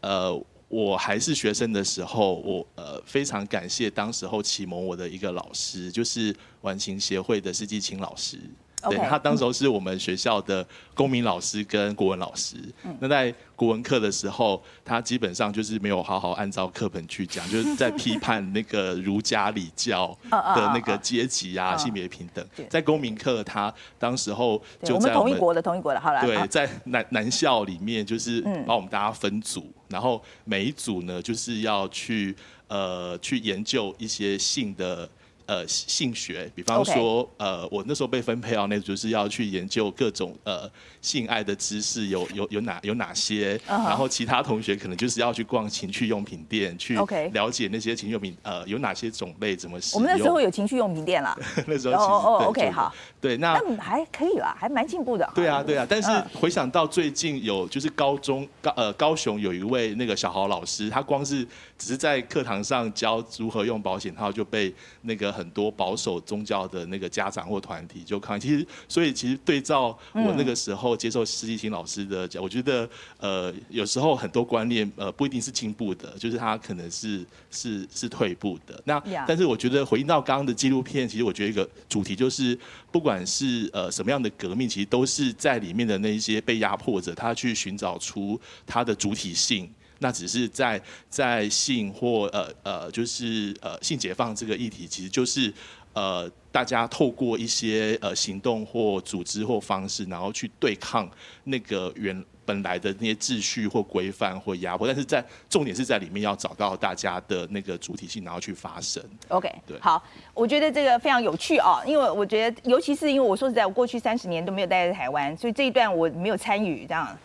[0.00, 8.38] 呃，我还是学生的时候，我呃非常感谢当时候启蒙我的一个老师，就是完形协会的施继清老师。
[8.88, 12.56] 对，他当时候是我们学校的公民老师跟国文老师。
[12.98, 22.44] 那在国文课的时候，他基本上就是没有好好按照课本去讲，就是在批判那个儒家礼教 的那个阶级啊、性别平等。
[22.68, 26.20] 在公民课，他当时候就在我们同一国的同一国的，好了。
[26.24, 32.34] 对，在男男校里面，就是把我们大家分组，然后每一组呢，就是要去
[32.68, 35.08] 呃去研究一些性的。
[35.50, 40.70] 呃，性学，比方说.呃，我那时候被分配到那，就是要去研究各种呃
[41.02, 43.88] 性爱的知识有有有哪有哪些，uh -huh.
[43.88, 46.94] 然后其他同学可能就是要去逛情趣用品店，去
[47.32, 50.00] 了解那些情趣用品呃有哪些种类，怎么使用。
[50.00, 51.36] 我们那时候有情趣用品店啦，
[51.66, 55.28] 那时候哦哦，OK 好，对，那还可以啦，还蛮进步的。
[55.34, 61.44] 对啊对啊，但是回想到最近有就是高中高呃高雄有一位那个小豪老师，他光是
[61.78, 65.30] 只是在课堂上教如何用保险套就被那个。
[65.40, 68.40] 很多保守宗教的那个家长或团体就抗议。
[68.40, 72.86] 其实，所以其实对照我那个时候接受施季青老师的讲，我觉得
[73.18, 78.78] 呃有时候很多观念呃不一定是进步的，就是他可能是是是退步的。
[78.84, 82.58] 那但是我觉得回应到刚刚的纪录片，其实我觉得一个主题就是，
[82.90, 89.68] 不管不管是呃什么样的革命，其实都是在里面的那一些被压迫者，他去寻找出他的主体性。
[89.98, 95.52] 那只是在在性或呃呃，就是呃性解放这个议题，其实就是
[95.92, 101.08] 呃大家透过一些呃行动或组织或方式，然后去对抗
[101.44, 104.86] 那个原本来的那些秩序或规范或压迫。
[104.86, 109.02] 但是在重点是在里面要找到大家的那个主体性，然后去发声。
[109.28, 110.02] OK，对，好，
[110.34, 117.16] 我觉得这个非常有趣哦，因为我觉得，尤其是因为我说实在，我过去三十年都没有待在台湾，所以这一段我没有参与这样。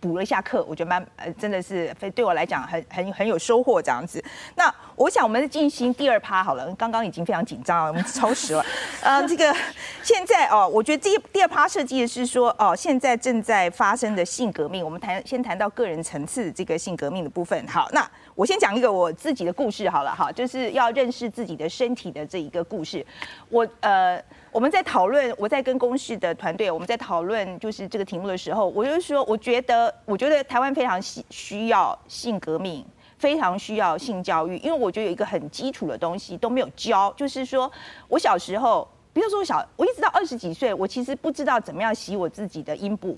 [0.00, 4.22] 补了一下课，我觉得蛮呃，真的是非对我来讲很很很有收获这样子。
[4.54, 8.64] 那我想我们进行第二趴好了，刚刚已经非常紧张了，我们超时了。
[9.02, 9.54] 呃，这个
[10.02, 17.66] 现在哦，我觉得第第二趴设计的是说哦，现在正在发生的性革命，我们谈先谈到个人层次这个性革命的部分。
[17.66, 23.04] 好，那我先讲一个我自己的故事好了哈，就是要认识自己的身体的这一个故事。
[23.48, 24.22] 我呃。
[24.50, 32.84] 我们在讨论，我在跟公视的团队，我们在讨论就是这个题目的时候，我就说，我觉得，我觉得台湾非常需需要性革命，
[33.18, 37.70] 非常需要性教育，因为我觉得有一个很基础的东西都没有教，就是说
[38.08, 43.16] 我小时候，比如说我小，我一直到二十几岁，我其实不知道怎么样洗我自己的阴部。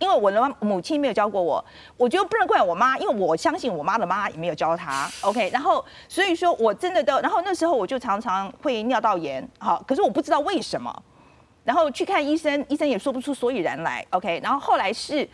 [0.00, 1.64] 因为我的母亲没有教过我，
[1.96, 5.08] 我觉得不能怪我妈，因为我相信我妈的妈也没有教她。
[5.20, 10.90] OK，然后所以说我真的都，然后那时候我就常常会尿道炎，好，可是我不知道为什么，
[11.62, 14.04] 然后去看医生，医生也说不出所以然来。
[14.10, 15.28] OK，然后后来是。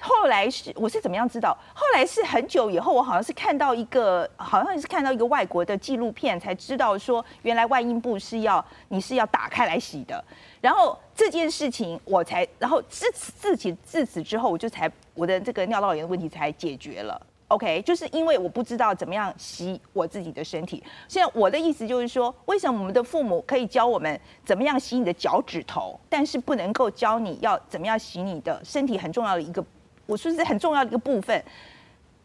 [0.00, 1.56] 后来是我是怎么样知道？
[1.74, 10.24] 后来是很久以后，我好像是看到一个，好像是看到一个外国的纪录片，才知道说原来外阴部是要你是要打开来洗的。
[10.60, 17.20] 然后这件事情我才，然后自此自此自此之后，我就才我的这个尿道炎的问题才解决了。
[17.48, 20.84] OK，就是因为我不知道怎么样洗我自己的身体。
[21.08, 29.64] 现在我的意思就是说，为什么我们的父母可以教我们怎么样洗你的脚趾头，但是不能够教你要怎么样洗你的身体很重要的一个。
[30.08, 31.44] 我说是很重要的一个部分，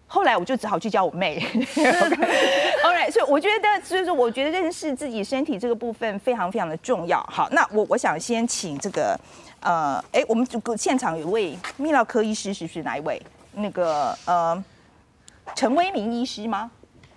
[0.07, 1.37] 后来我就只好去教我妹。
[1.75, 7.21] All right，所以我觉得，所以说，我觉得认识自己身体这个部分非常非常的重要。
[7.29, 9.19] 好，那我我想先请这个，
[9.59, 13.21] 呃，哎，我们现场有位泌尿科医师，是不是哪一位？
[13.55, 14.63] 那个呃，
[15.53, 16.71] 陈威明医师吗？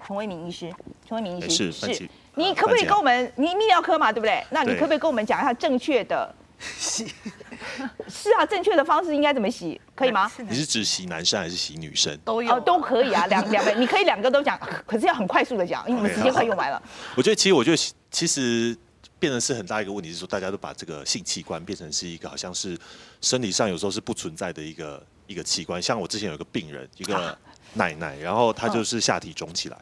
[0.05, 0.68] 陈威明医师，
[1.09, 2.11] 陈威明医师是是。
[2.35, 3.33] 你可不可以跟我们？
[3.37, 4.44] 你泌尿科嘛，对不对？
[4.50, 6.35] 那你可不可以跟我们讲一下正确的？
[6.59, 7.07] 洗
[8.09, 9.81] 是啊，正确的方式应该怎么洗？
[9.97, 10.31] 可以吗？
[10.49, 12.17] 你是指洗男生还是洗女生？
[12.23, 16.81] 都有、哦，都可以啊，两两个，你可以两个都讲，可是要很快速的讲，因为我们时间快用完了。
[17.17, 18.77] 我觉得其实，我觉得其实
[19.19, 22.79] 变成是很大一个问题，是说大家都把这个性器官变成是一个好像是
[23.23, 25.81] 身体上有时候是不存在的一个一个器官。
[25.81, 27.37] 像我之前有一个病人，一个
[27.73, 29.79] 奶奶，然后她就是下体肿起来，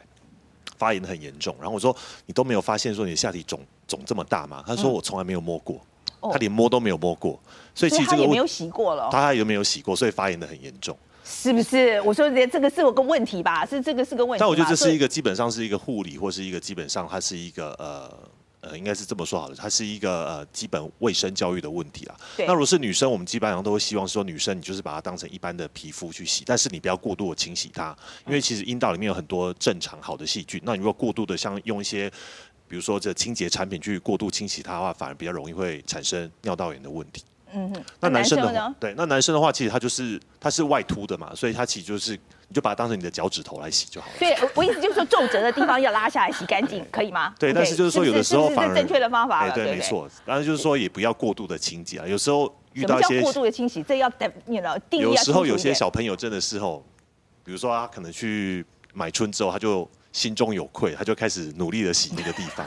[0.77, 1.93] 发炎很严重，然后我说
[2.25, 4.63] 你都没有发现说你的下体肿肿这么大吗？
[4.65, 5.85] 她说我从来没有摸过。
[6.31, 7.39] 他连摸都没有摸过，
[7.73, 9.09] 所以其实这个也没有洗过了。
[9.11, 11.99] 他有没有洗过，所以发炎的很严重，是不是？
[12.01, 13.65] 我说这个是有个问题吧？
[13.65, 14.39] 是这个是个问题。
[14.39, 18.11] 但我觉得这是一个基本上是一个护理，或是一个基本上它是一个呃
[18.61, 22.15] 呃，应该是这么说好了，它是一个呃基本卫生教育的问题啦。
[22.39, 30.59] 那如果是女生，我们基本上都会希望说，女生你就是把它当成一般的皮肤去洗，但是你不要过度的清洗它，因为其实阴道里面有很多正常好的细菌。
[30.63, 32.11] 那你如果过度的像用一些。
[32.67, 37.23] 比如说，这清洁产品去过度清洗它的话，反而比较容易会产生尿道炎的问题。
[37.53, 37.83] 嗯哼。
[37.99, 38.75] 那男生的？
[38.79, 42.13] 对，那男生的话，其实他就是他是外凸的嘛，所以他其实就是
[42.47, 44.13] 你就把它当成你的脚趾头来洗就好了。
[44.17, 47.33] 所以我意思就是说，皱褶的地方要拉下来洗干净，可以吗？
[47.37, 49.47] 对，但是就是说有的时候反而正确的方法。
[49.51, 50.09] 对，没错。
[50.25, 54.75] 当然就是说也不要过度的清洁啊，有时候遇到一些过度的清洗，这要等你了。
[54.89, 56.83] 有时候有些小朋友真的是吼，
[57.43, 59.87] 比如说他可能去买春之后，他就。
[60.15, 62.65] 心中有愧，他就开始努力的洗那个地方，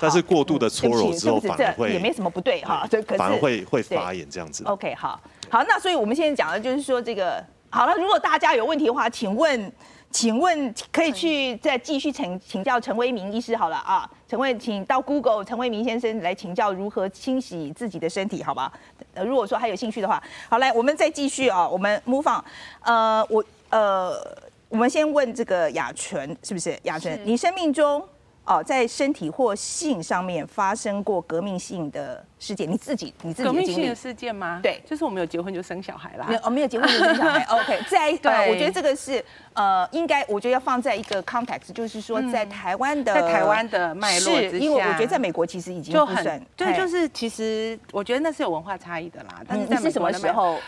[0.00, 2.84] 但是过度的搓揉之后，反而会也没什么不对哈，
[3.16, 4.64] 反而会会发炎这样子。
[4.64, 7.94] OK，好，好，那所以我们现在讲的就是说这个好了。
[7.94, 9.72] 如果大家有问题的话，请问，
[10.10, 18.72] 请问可以去再继续请请教陈威明医师好了啊，陈威，请到 Google 陈威明先生来请教如何清洗自己的身体，好吧？
[19.14, 22.42] 呃，如果说还有兴趣的话，好，来，我们再继续啊，我们 move on，
[22.82, 24.49] 呃，我呃。
[24.70, 26.78] 我们先问这个雅纯是不是？
[26.84, 28.02] 雅纯，你生命中
[28.44, 34.60] 哦，在身体或性上面发生过革命性的事件，你自己你自己革命性的事件吗？
[34.62, 36.24] 对，就是我们有结婚就生小孩啦。
[36.28, 37.42] 没有，我没有结婚就生小孩。
[37.50, 39.22] OK，在对，我觉得这个是
[39.54, 49.42] 呃，应该我觉得要放在一个 context，就是说在台湾的，在台湾的脉络之下，因为我觉得在美国其实已经不算，对，就是其实我觉得那是有文化差异的啦。
[49.48, 50.60] 但是在是什么时候？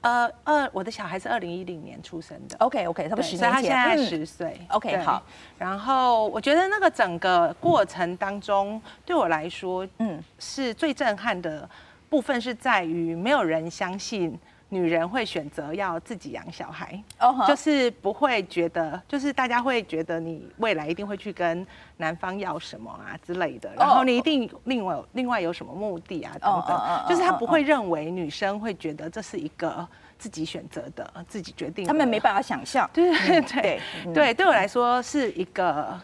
[0.00, 2.56] 呃，二我的小孩是二零一零年出生的。
[2.58, 4.60] OK OK，他不十年前，他现在十岁。
[4.68, 5.22] OK 好。
[5.58, 11.68] 然后我觉得那个整个过程当中，对我来说，嗯，是最震撼的
[12.08, 14.38] 部分是在于没有人相信。
[14.70, 21.66] 女人会选择要自己养小孩，oh, 就是不会觉得，就是大家会觉得你未来一定会去跟
[21.96, 29.88] 男方要什么啊之类的，然后你一定另外另外有什么目的啊等等，就是他不会认为女生会觉得这是一个
[30.18, 32.88] 自己选择的、自己决定的，他们没办法想象。
[32.92, 33.80] 对对对
[34.12, 35.98] 对，对我来说是一个，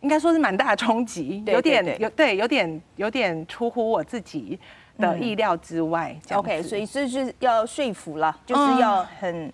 [0.00, 4.60] 应该说是蛮大的冲击，有点有对，有点有点出乎我自己。
[4.98, 9.52] 的意料之外，OK，所以这是要说服了，就是要很，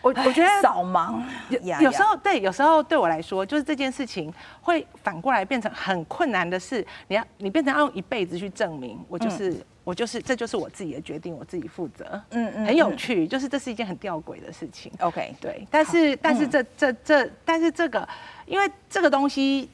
[0.00, 18.08] 我我觉得扫盲，有有时候对，有时候对我来说，就是这件事情会反过来变成很困难的事，你要你变成要用一辈子去证明，我就是我就是这就是我自己的决定，我自己负责，嗯嗯，很有趣，就是这是一件很吊诡的事情，OK，对，但是但是这这这，但是这个，
[18.46, 19.68] 因为这个东西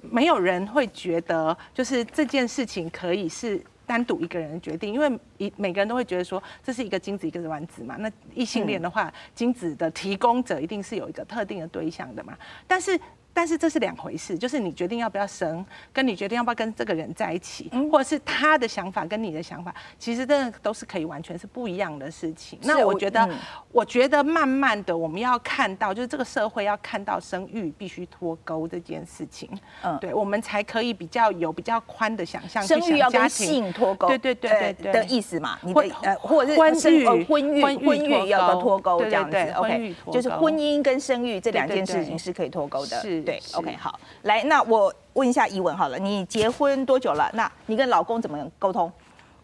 [0.00, 3.62] 没有人会觉得，就是这件事情可以是。
[3.86, 7.96] 单独一个人的决定，因为一每个人都会觉得说，这是一个精子一个卵子嘛。
[7.98, 12.36] 那异性恋的话，精子的提供者一定是有一个特定的对象的嘛。
[12.66, 12.98] 但是。
[13.36, 15.62] 但是这是两回事，就是你决定要不要生，
[15.92, 22.58] 跟你决定要不要跟这个人在一起，或者是他的想法跟你的想法，其实真的都是可以完全是不一样的事情。
[22.62, 23.28] 那我觉得，
[23.70, 29.50] 我觉得慢慢的我们要看到，就是这个社会要看到生育必须脱钩这件事情，
[29.82, 43.25] 嗯，对，我们才可以比较有比较宽的想象，生育要跟性脱钩，对对对对的意思嘛，你的呃或者是婚育婚育婚育要跟脱钩这样子，OK，就是婚姻跟生育这两件事情是可以脱钩的，是。
[43.26, 47.30] 对，OK，好，来，那我问一下怡文好了，你结婚多久了？
[47.34, 48.90] 那你跟老公怎么沟通？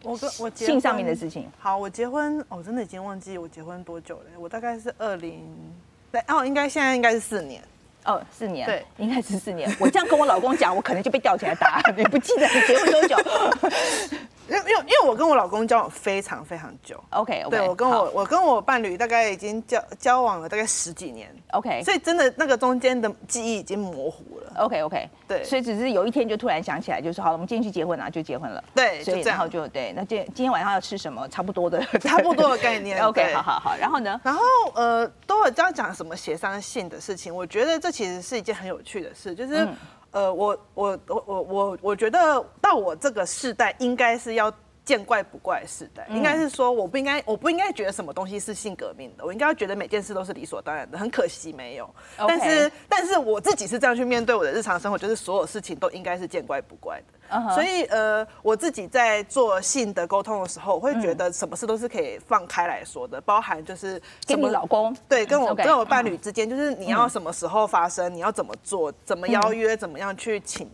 [0.01, 1.47] 我跟我性上面的事情。
[1.59, 4.25] 好，我结婚，我真的已经忘记我结婚多久了。
[4.39, 5.39] 我大概是二零，
[6.11, 7.61] 对，哦，应该现在应该是四年。
[8.05, 9.73] 哦，四年，对，应该是四年。
[9.79, 11.81] 我这样跟我老公讲，我可能就被吊起来打。
[11.95, 13.15] 你不记得你结婚多久？
[15.03, 17.01] 我跟我老公交往非常非常久。
[17.11, 21.33] OK，对我跟我我跟我伴侣大概已经交交往了大概十几年。
[21.51, 24.53] OK，所以真的那个中间的记忆已经模糊了。
[24.57, 28.61] OK OK，对，所以只是有一天就突然想起来，就是好了，我们今天去结婚啊，就结婚了。
[28.75, 31.25] 对，所以然后就对，那今今天晚上要吃什么？
[31.29, 33.01] 差不多的， 差不多的概念。
[33.01, 33.77] OK，好好好。
[33.77, 34.19] 然后呢？
[34.23, 34.41] 然后
[34.75, 37.33] 呃，都有这样讲什么协商性的事情？
[37.33, 38.73] 我觉得这其实是一件很有。
[38.73, 39.77] 有趣的事就是，嗯、
[40.13, 44.51] 呃，我我我我我我觉得到我这个世代应该是要
[44.85, 50.97] 见怪不怪的时代，嗯、应该是说我不应该我不应该觉得什么东西是性革命的，我应该要觉得每件事都是理所当然的。
[50.97, 57.35] 很可惜没有.但是但是我自己是这样去面对我的日常生活，就是所有事情都应该是见怪不怪的。
[57.35, 57.53] Uh huh.
[57.55, 70.69] 所以呃，我自己在做性的沟通的时候，我会觉得什么事都是可以放开来说的，嗯、包含就是跟你老公对，跟我.跟我伴侣之间，就是你要什么时候发生，嗯、你要怎么做，怎么邀约，怎么样去请，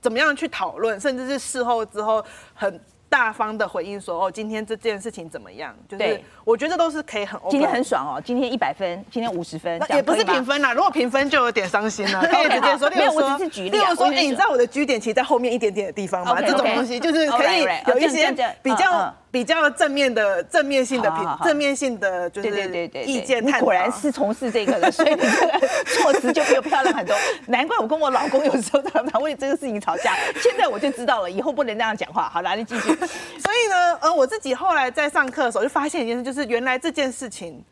[0.00, 2.80] 怎么样去讨论，甚至是事后之后很。
[3.08, 5.74] 大方的回应说：“哦，今天这件事情怎么样？
[5.88, 10.72] 就是我觉得都是可以很，今天很爽哦，今天一百分，今天五十分，也不是评分啦。
[10.72, 12.90] 如果评分就有点伤心了，可以直接说。
[12.90, 13.70] 没有，我只是举例。
[13.70, 16.40] 例如说，哎，你知道我的居点其实在后面一点点的地方吗？
[16.40, 18.30] 这种东西就是可以有一些
[18.62, 27.14] 比较。”比较正面的正面性的评正面性的就是对对对意见，你果然是从事这个的，所以你这个措辞就比我漂亮很多。
[27.46, 30.16] 难怪我跟我老公有时候常常为这个事情吵架。
[30.40, 32.28] 现在我就知道了，以后不能那样讲话。
[32.28, 32.88] 好，来，你继续。
[32.88, 37.62] 所以呢，呃，我自己后来在上课的时候就发现一件事，就是原来这件事情。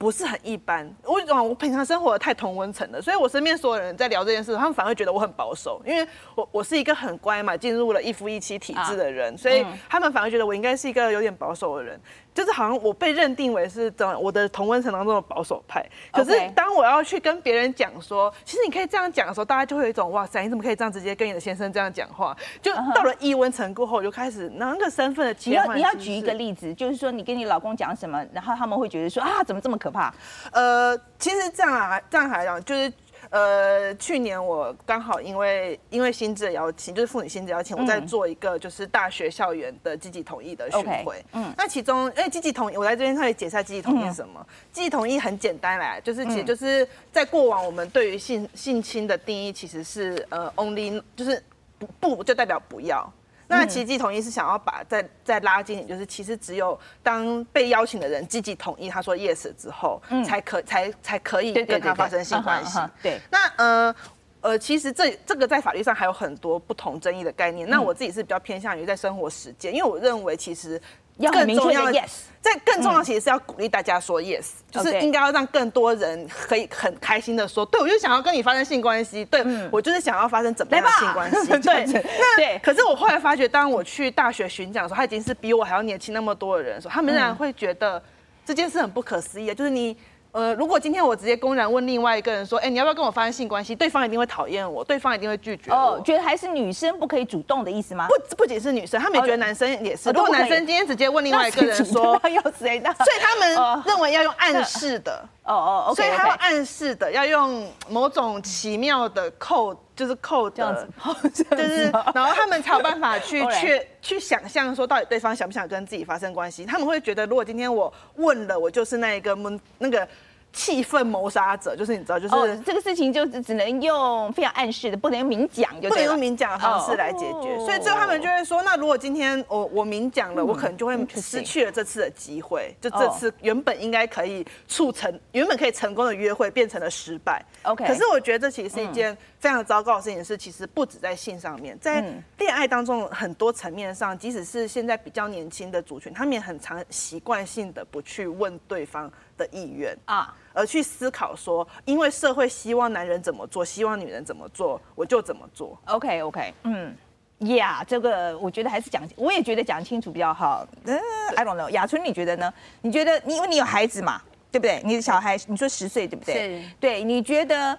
[0.00, 12.00] 不是很一般，我我平常生活的太同温层了，所以我身边所有人在聊这件事，他们反而觉得我很保守，因为我我是一个很乖嘛，进入了一夫一妻体制的人，啊、所以他们反而觉得我应该是一个有点保守的人。
[12.32, 22.36] 就是好像我被认定为是这我的同温层当中的保守派，可是当我要去跟别人讲说，其实你可以这样讲的时候，大家就会有一种哇塞，你怎么可以这样直接跟你的先生这样讲话？
[22.62, 25.76] 就到了异温层过后，我就开始那个身份的切换。
[25.76, 30.14] 你要你要举一个例子，就是说你跟你老公讲什么，然后他们会觉得说啊，怎么这么可怕？
[30.52, 32.92] 呃，其实这样啊，这样来讲就是。
[33.30, 41.24] 呃，去年我刚好因为因为薪资的邀请，就是妇女薪资邀请，我在做一个就是大学校园的积极同意的巡回。
[41.32, 44.44] 嗯，那其中因为积极同意，我在这边可以解释下积极同意是什么？
[44.72, 51.40] 积极同意很简单来，就是其实就是在过往我们对于性性侵的定义其实是呃 only 就是
[51.78, 53.12] 不不就代表不要。
[53.50, 62.78] 那其实积极同意是想要把再再拉近点，就是其实只有当被邀请的人积极同意，他说 yes 之后，嗯、才可才才可以跟他发生性关系。
[63.02, 63.94] 对，那呃
[64.40, 67.68] 呃，其实这这个在法律上还有很多不同争议的概念。
[67.68, 70.80] 嗯、那我自己是比较偏向于在生活实践，因为我认为其实。
[71.20, 72.08] 要更重要的 yes，
[72.40, 82.02] 在更重要其实是要鼓励大家说 yes，就是应该要让更多人可以很开心的说，对，我就想要跟你发生性关系，对，我就是想要发生怎么样的性关系， 对，
[82.36, 82.60] 对。
[82.62, 88.02] 可是我后来发觉，当我去大学巡讲的时候，他已经是比我还要年轻那么多的人的时候，他们仍然会觉得
[88.44, 89.96] 这件事很不可思议，就是你。
[90.32, 93.74] 呃，如果今天我直接公然问另外一个人说，哎，你要不要跟我发生性关系？
[93.74, 95.76] 对方一定会讨厌我，对方一定会拒绝我。
[95.76, 98.06] 哦，觉得还是女生不可以主动的意思吗？
[98.08, 100.10] 不，不仅是女生，他们也觉得男生也是。
[100.10, 102.92] 如果男生今天直接问另外一个人说，要谁的？
[102.94, 105.24] 所以他们认为要用暗示的。
[105.42, 110.88] 哦哦，所以他要暗示的，要用某种奇妙的扣，就是扣这样子，
[111.44, 116.64] 就是，然后他们才有办法去 去去想象说，到底对方想不想跟自己发生关系？
[116.64, 120.08] 他们会觉得，如果今天我问了，我就是那一个闷那个。
[120.52, 127.56] 气氛谋杀者，就是你知道，就是、哦、这个事情就只能用非常暗示的，不能用明讲，就不能用明讲的方式来解决。
[127.56, 137.44] 哦、所以最后他们就会说，那如果今天我我明讲了，嗯、我可能就会失去了这次的机会，就这次原本应该可以促成、原本可以成功的约会变成了失败。
[137.62, 142.04] OK，可是我觉得这其实是一件非常糟糕的事情，是其实不止在性上面，在
[142.38, 149.10] 恋爱当中很多层面上，即使是现在比较年轻的族群，他们也很常习惯性的不去问对方
[149.40, 150.36] 的意愿啊。
[150.52, 155.78] 而去思考说，因为社会希望男人怎么做，希望女人怎么做，我就怎么做。
[155.86, 156.94] OK OK，嗯
[157.38, 160.66] ，Yeah，这个我觉得还是讲，我也觉得讲清楚比较好。
[160.84, 161.00] 嗯
[161.36, 162.52] ，I don't know，雅春你觉得呢？
[162.82, 164.20] 你觉得你因为你有孩子嘛，
[164.50, 164.82] 对不对？
[164.84, 166.64] 你的小孩你说十岁对不对？
[166.78, 167.78] 对，你觉得？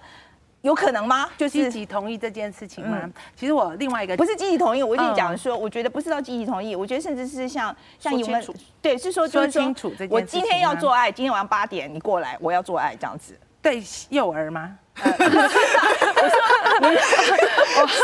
[0.62, 1.28] 有可能吗？
[1.36, 2.98] 就是积极同意这件事情吗？
[3.02, 8.44] 嗯、其实我另外一个不是积极同意，我跟你讲说，我觉得不是到积极同意，我觉得甚至是像像你们
[8.80, 9.74] 对，是说就是说，
[10.08, 13.38] 我今天要做爱，今天晚上八点你过来，我要做爱这样子。
[13.60, 14.76] 对幼儿吗？
[17.74, 17.98] 我说，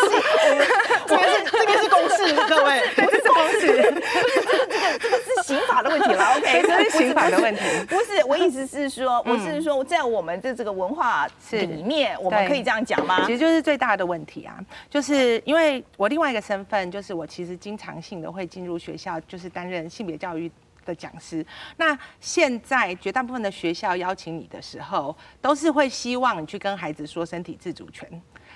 [1.07, 6.35] 这边是这边是公事，各位， 这是公式，这个这个是刑法的问题了。
[6.37, 7.63] OK， 这是刑法的问题。
[7.89, 13.25] 不是，我意思是说，我是说，在我们的这个文化里面，我们可以这样讲吗？
[13.27, 14.59] 其实就是最大的问题啊，
[14.91, 20.51] 就是因为我另外一个身份，就是我其实经常性的会进入学校，就是担任性别教育
[20.89, 21.45] 的讲师，
[21.77, 28.11] 那现在绝大部分的学校邀请你的时候，都是会希望你去跟孩子说身体自主权，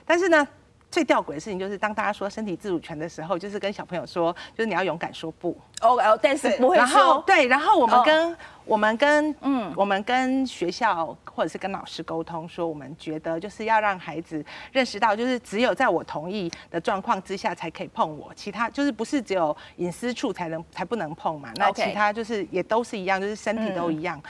[0.07, 0.49] 但是呢，
[0.93, 5.59] 最吊诡的事情就是，当大家说身体自主权的时候，就是跟小朋友说，就是你要勇敢说不。
[5.80, 6.84] 哦哦，但是不会说。
[6.84, 8.36] 然后对，然后我们跟、oh.
[8.66, 21.51] 我们跟嗯，我们跟学校或者是跟老师沟通说，我们觉得就是要让孩子认识到，就是只有在我同意的状况之下才可以碰我，其他就是不是只有隐私处才能才不能碰嘛？
[21.57, 24.22] 那其他就是也都是一样，就是身体都一样，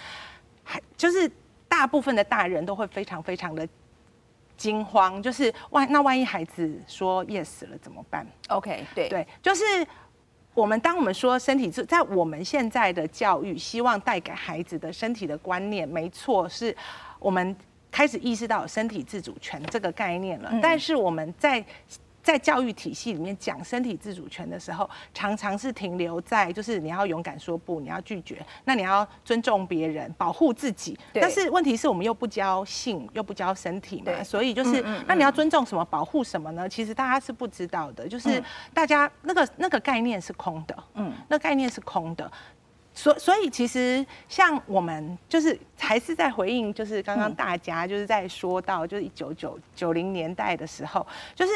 [0.62, 1.28] 还、嗯、就是
[1.68, 3.68] 大部分的大人都会非常非常的。
[4.62, 9.64] 惊慌，就是万那万一孩子说 yes 了怎么办？OK，对对，就是
[10.54, 16.76] 我们当我们说身体自在我们现在的教育，希望带给孩子的身体的观念，没错，是
[17.18, 17.56] 我们
[17.90, 20.50] 开始意识到身体自主权这个概念了。
[20.52, 21.64] 嗯、但是我们在
[22.23, 30.97] 在教育体系里面讲身体自主权的时候，常常是停留在就是你要勇敢说不，你要拒绝，那你要尊重别人，保护自己。
[31.12, 36.68] 对但是问题是我们又不教性，又不教身体嘛，所以就是那你要尊重什么，保护什么呢？
[36.68, 38.41] 其实大家是不知道的，就是
[38.73, 42.31] 大家那个那个概念是空的，嗯，那概念是空的。
[42.95, 51.05] 所所以其实像我们就是还是在回应，就是刚刚大家就是在说到就是一九九九零年代的时候，
[51.35, 51.53] 就是。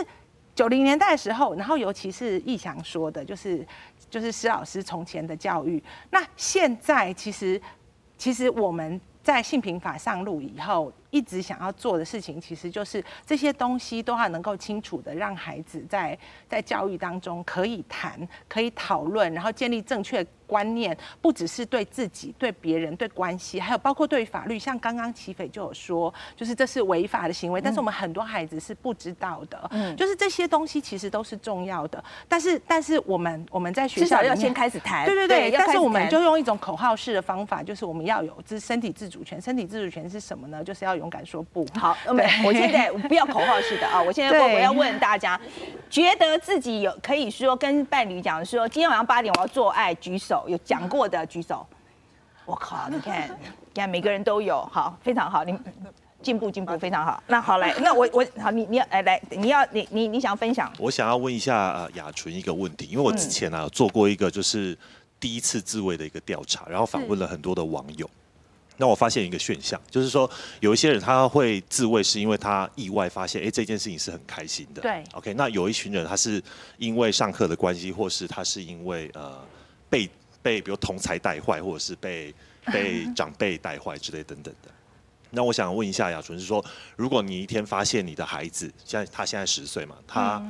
[0.56, 3.64] 九零年代的时候，然后尤其是易翔说的，就是
[4.10, 5.80] 就是施老师从前的教育。
[6.10, 7.60] 那现在其实
[8.16, 24.58] 其实我们在性平法上路以后，一直想要做的事情，其实就是这些东西都要能够清楚的让孩子在在教育当中可以谈、可以讨论，然后建立正确观念，不只是对自己、对别人、对关系，还有包括对法律。
[24.58, 29.68] 像刚刚齐斐就有说，就是这是违法的行为，但是我们很多孩子是不知道的。
[29.70, 39.40] 嗯，就是这些东西其实都是重要的，但是但是我们我们在学校要先开始谈，对对对，但是我们就用一种口号式的方法，就是我们要有自身体自主权。
[39.40, 40.64] 身体自主权是什么呢？
[40.64, 40.95] 就是要。
[40.96, 41.66] 要勇敢说不。
[41.74, 41.96] 好，
[42.44, 45.38] 我现在不要口号式的啊， 我现在我我要问大家，
[45.90, 51.66] 觉得自己有可以说跟伴侣讲说，今天晚上八点我要做爱，举手，有讲过的举手。
[52.46, 55.54] 我靠，你看，你看每个人都有，好，非常好，你。
[56.22, 60.72] 进步进步非常好，那好来，那我我好，你你要来来，你要你你你想分享？
[60.76, 64.76] 我想要问一下呃雅纯一个问题，因为我之前呢、啊、做过一个就是
[65.20, 68.10] 第一次自慰的一个调查，然后访问了很多的网友，
[68.78, 76.42] 那我发现一个现象，就是说有一些人他会自慰是因为他意外发现，哎这件事情是很开心的，对，OK，那有一群人他是
[76.78, 79.40] 因为上课的关系，或是他是因为呃
[79.88, 80.08] 被
[80.42, 82.34] 被比如同才带坏，或者是被
[82.72, 84.70] 被长辈带坏之类等等的。
[85.30, 86.64] 那我想问一下雅纯，是说，
[86.96, 90.42] 如果你一天发现你的孩子，现在他现在十岁嘛，他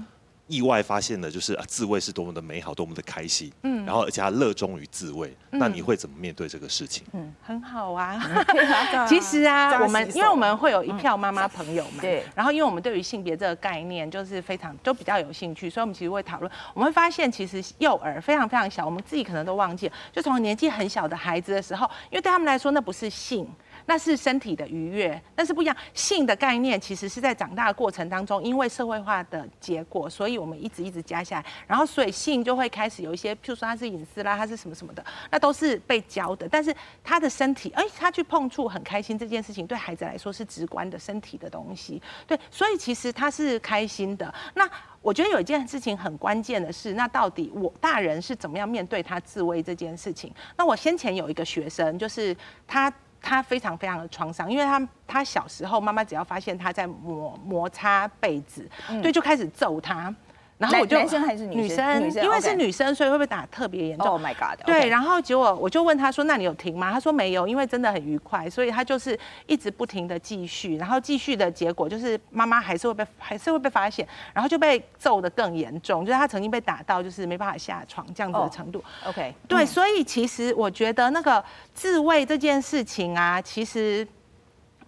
[0.47, 7.05] 意外发现的就是自慰是多么的美好，多么的开心，嗯，然后而且他热衷于自慰，嗯，那你会怎么面对这个事情？
[7.12, 8.16] 嗯，很好啊。
[9.09, 16.51] 其实啊，我们因为我们会有一票妈妈朋友嘛，对，然后因为我们对于性别这个概念就是非常都比较有兴趣，所以我们其实会讨论。
[16.74, 23.47] 我们会发现，其实幼儿非常非常小，我们自己可能都忘记了，就从年纪很小的孩子的时候，因为对他们来说那不是性。
[23.87, 25.76] 那是身体的愉悦，但是不一样。
[25.95, 36.49] 性的概念其实是在长大的过程当中，因为社会化的结果，所以我们一直一直加下来，然后所以性就会开始有一些，譬如说它是隐私啦，它是什么什么的，那都是被教的。
[36.49, 44.32] 但是他的身体，哎，他去碰触很开心这件事情，对孩子来说是直观的身体的东西，对，所以其实他是开心的。
[44.55, 44.68] 那
[45.01, 48.66] 我觉得有一件事情很关键的是，那到底我大人是怎么样。
[48.68, 50.32] 面对他自慰这件事情？
[50.57, 52.93] 那我先前有一个学生，就是他。
[53.21, 60.14] 他非常非常的创伤，因为他他小时候妈妈只要发现他在摩摩擦被子，嗯、对，就开始揍他。
[60.59, 62.02] 然后我就男生还是女生？
[62.02, 64.59] 女生，因为是女生，所以会不会打特别严重？Oh my god！
[64.64, 78.82] 对，然后结果我就问他说：“那你有停吗？”他说没有，因为真的很愉快，所以他就是一直不停的继续，然后继续的结果就是妈妈还是会被还是会被发现，然后就被揍的更严重，就是他曾经被打到就是没办法下床这样子的程度。
[79.04, 81.44] Oh, OK，对，所以其实我觉得那个
[81.74, 84.09] 自慰这件事情啊，其实。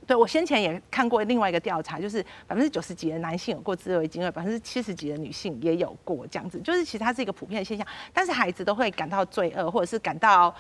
[0.09, 10.53] 对，我先前也看过另外一个调查，就是百分之九十几的男性有过自慰经验，百分之七十几的女性也有过这样子，就是其实它是一个普遍的现象，但是孩子都会感到罪恶，或者是感到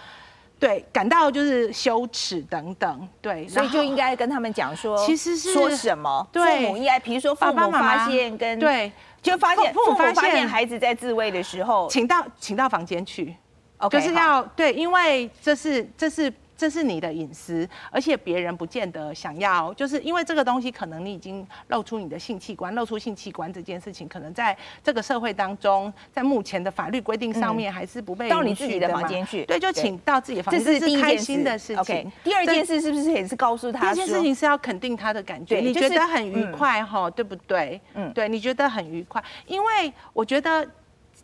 [0.60, 6.28] 对感到就是羞耻等等，对，所以就应该跟他们讲说，其实是说什么？
[6.30, 8.92] 对，父母应该，比如说父母发现跟对，
[9.22, 13.34] 就发现父母发现孩子在自慰的时候，请到请到房间去
[13.78, 16.30] ，okay, 就是要对，因为这是这是。
[16.58, 29.44] 这是你的隐私，而且别人不见得想要，就是因为这个东西，可能你已经露出你的性器官，露出性器官这件事情，可能在这个社会当中，在目前的法律规定上面，还是不被到你自己的房间去。
[29.44, 31.84] 对，就请到自己的房间，这是开心的事情。
[31.84, 33.78] Okay, 第二件事是不是也是告诉他？
[33.80, 37.80] 第二件事情是要肯定他的感觉，你觉得很愉快哈、嗯，对不对？
[37.94, 40.68] 嗯，对，你觉得很愉快，因为我觉得。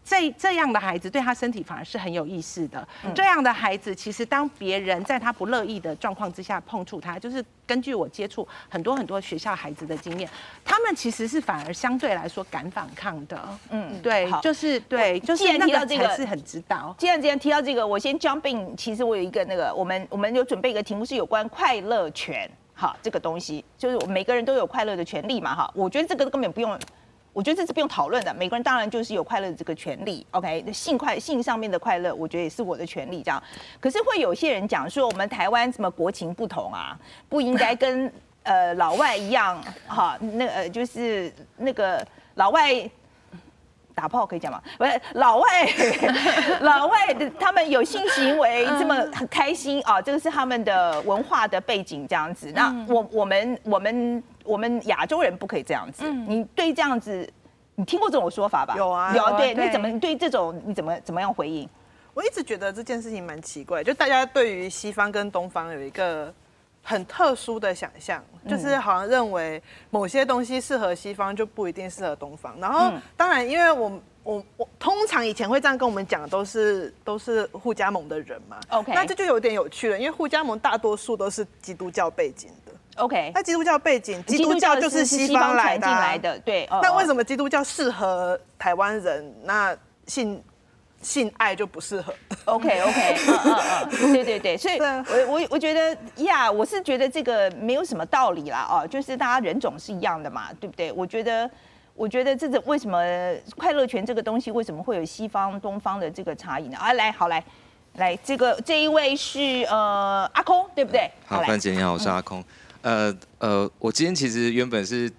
[0.05, 2.87] 这这样的孩子对他身体反而是很有意识的。
[3.15, 10.29] 这样的孩子其实当别人在他不乐意的状况之下碰触他，就是根据我接触很多很多学校孩子的经验，
[10.63, 13.59] 他们其实是反而相对来说敢反抗的。
[13.71, 16.95] 嗯，对，就是对，就是那个才是很知道。
[16.99, 18.77] 既然既然提到这个，我先 jump in。
[18.77, 22.51] 其实我有一个那个，我们我们有准备一个题目是有关快乐权。
[22.75, 25.55] 好，这个东西就是每个人都有快乐的权利嘛。
[25.55, 26.79] 哈，我觉得这个根本不用。
[27.35, 30.73] 我觉得这是不用讨论的，每个人当然就是有快乐的这个权利，OK？
[30.73, 33.43] 性快性上面的快乐，我觉得也是我的权利，这样。
[33.81, 36.97] 可是会有些人讲说，我们台湾什么国情不同啊，
[37.29, 38.11] 不应该跟
[38.45, 42.07] 呃老外一样，哈，那呃就是那个
[42.37, 42.89] 老外
[43.95, 44.61] 打炮可以讲吗？
[44.77, 45.47] 不是老外，
[46.61, 46.97] 老外
[47.39, 52.53] 他们有性行为这么很开心啊，这个是他们的文化的背景这样子。
[52.55, 54.23] 那我我们我们。
[54.45, 56.05] 我们亚洲人不可以这样子。
[56.07, 57.27] 嗯，你对这样子，
[57.77, 58.75] 你听过这种说法吧？
[58.77, 59.39] 有啊，有。
[59.39, 61.67] 对，你怎么对这种你怎么怎么样回应？
[62.13, 66.31] 我一直觉得这件事情蛮奇怪，就大家对于西方跟东方有一个
[66.85, 72.55] 很特殊的想象，就是好像认为某些东西适合西方就不一定适合东方。
[72.61, 78.61] 然后，当然，因为我我我通常以前会这样跟我们讲都是都是互加盟的人嘛。
[78.69, 82.73] OK，那这就有点有趣了，因为互加盟大多数都是基督教背景的。
[83.03, 86.69] OK，那基督教背景，基督教就是西方来的，来的，对。
[86.83, 89.77] 那为什么基督教适合台湾人，那
[90.07, 90.41] 性
[91.05, 92.13] 性爱就不适合
[92.47, 100.91] ？OK，OK， 嗯嗯嗯，对对对，所以我我我觉得呀，我是觉得这个没有什么道理啦，哦，就是大家人种是一样的嘛，对不对？
[100.93, 101.49] 我觉得，
[101.95, 102.99] 我觉得这个为什么
[103.57, 106.79] 快乐权这个东西为什么会有西方东方的这个差异呢？
[106.79, 107.45] 啊，来，好来，
[107.97, 111.11] 来，这个这一位是呃阿空，对不对？
[111.27, 112.43] 好，范姐你好，我是阿空。
[112.81, 115.11] 呃呃，我今天其实原本是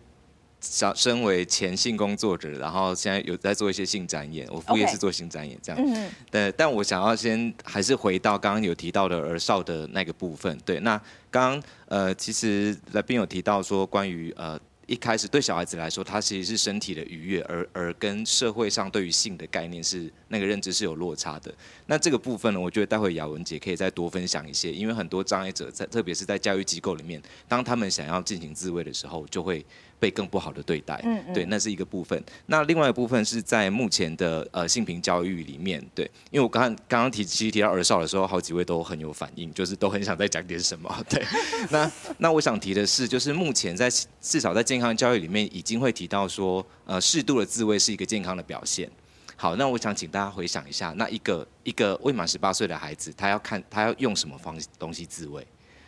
[0.65, 5.81] 想身为前性工作者，然后现在有在做一些性展演，我副业是做性展演这样。
[5.81, 6.09] 嗯。
[6.31, 10.57] 对，但我想要先还是回到刚刚有提到的儿少的那个部分。
[10.65, 10.97] 对，那
[11.29, 14.59] 刚刚呃，其实来宾有提到说关于呃。
[14.87, 21.51] 一开始对小孩子来说，他其实是身体的愉悦，而而跟社会上对于性的概念是那个认知是有落差的。
[21.87, 29.65] 那这个部分呢，我觉得待会雅文姐可以再多分享一些，因为很多障碍者在，特别是在教育机构里面，当他们想要进行自慰的时候，就会。
[30.05, 32.23] 被更不好的对待，嗯，嗯，对，那是一个部分。
[32.45, 41.25] 那另外一个部分是在目前的呃性平教育里面，对，因为我刚刚刚提其实提到儿少的时候，好几位都很有反应，就是都很想再讲点什么，对。
[41.71, 43.89] 那那我想提的是，就是目前在
[44.21, 48.87] 至少在健康教育里面，已经会提到说，呃，适度的自慰是一个健康的表现。
[49.35, 55.43] 好，那我想请大家回想一下，那一个一个未满十八岁的孩子，他要看他要用什么方东西自慰，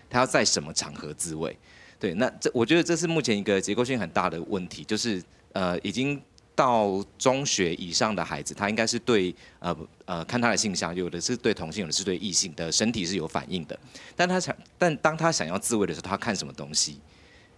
[0.10, 1.56] 他要在什么场合自慰？
[2.00, 5.22] 对，那这我觉得这是目前一个结构性很大的问题，就是
[5.54, 6.22] 呃，已经
[6.56, 9.76] 到中学以上的孩子，他应该是对呃
[10.06, 13.80] 呃看他的性向，有的是对同性，有的是对异性的身体是有反应的，
[14.16, 16.94] 但他想，但当他想要自慰的时候，他看什么东西？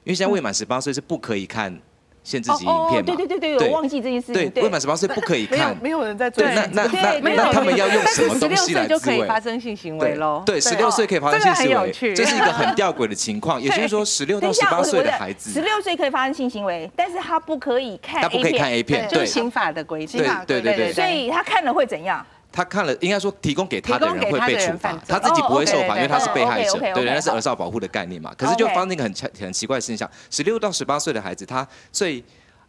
[0.04, 1.80] 因为现在未满十八岁是不可以看。
[2.24, 3.02] 限制级影片嘛？
[3.06, 4.50] 对对对对，我忘记这件事情。
[4.50, 5.76] 对，未满十八岁不可以看。
[5.82, 6.44] 没有人在做。
[6.44, 9.00] 那那那那他们要用什么东西来自慰？
[9.00, 10.44] 就可以发生性行为喽。
[10.46, 11.92] 对，十六岁可以发生性行为。
[12.14, 18.32] 这是一个很吊诡的情况，也就是说，十六到十八岁的孩子，十六岁可以发生性行为，但是他不可以看 A 片。
[18.32, 20.24] 他不可以看 A 片，就是刑法的规定。
[20.46, 20.94] 对对对。
[20.94, 22.26] 所以他看了会怎样？
[22.52, 26.74] 他看了，应该说提供给他的人会被处罚，他自己不会受罚，因为他是被害者。
[26.94, 28.34] 对，那是儿少保护的概念嘛。
[28.38, 32.24] 可是就发生一个很很奇怪的现象，十六到十八岁的孩子，他最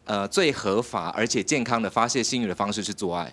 [0.05, 3.33] 呃，最合法而且健康的发泄性欲的方式是做爱，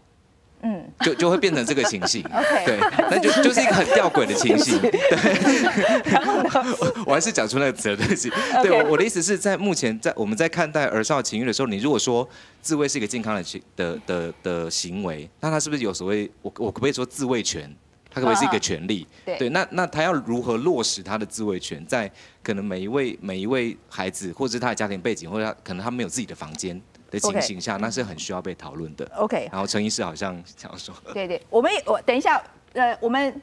[0.61, 2.23] 嗯，就就会变成这个情形.
[2.65, 2.79] 对，
[3.11, 6.11] 那就就是一个很吊诡的情形， 对。
[6.11, 6.49] 然后呢，
[6.79, 8.31] 我我还是讲出那个词，对不起。
[8.63, 12.27] 对，我我的意思是在目前在我们在看待儿少情欲的时候，你如果说
[12.61, 17.71] 自慰是一个健康的行的的的行为，那他是不是有所谓我我可不可以说自卫权？
[18.09, 19.05] 他可不可以是一个权利？
[19.25, 22.09] 对，对，那那他要如何落实他的自卫权，在
[22.41, 29.09] 可能每一位每一位孩子，或者是他的家庭背景，或者他可能他没有自己的房间的情形下，那是很需要被讨论的。
[29.15, 29.49] OK。
[29.51, 32.41] 然后陈医师好像想要说，对对，我们我等一下，
[32.73, 33.41] 呃，我们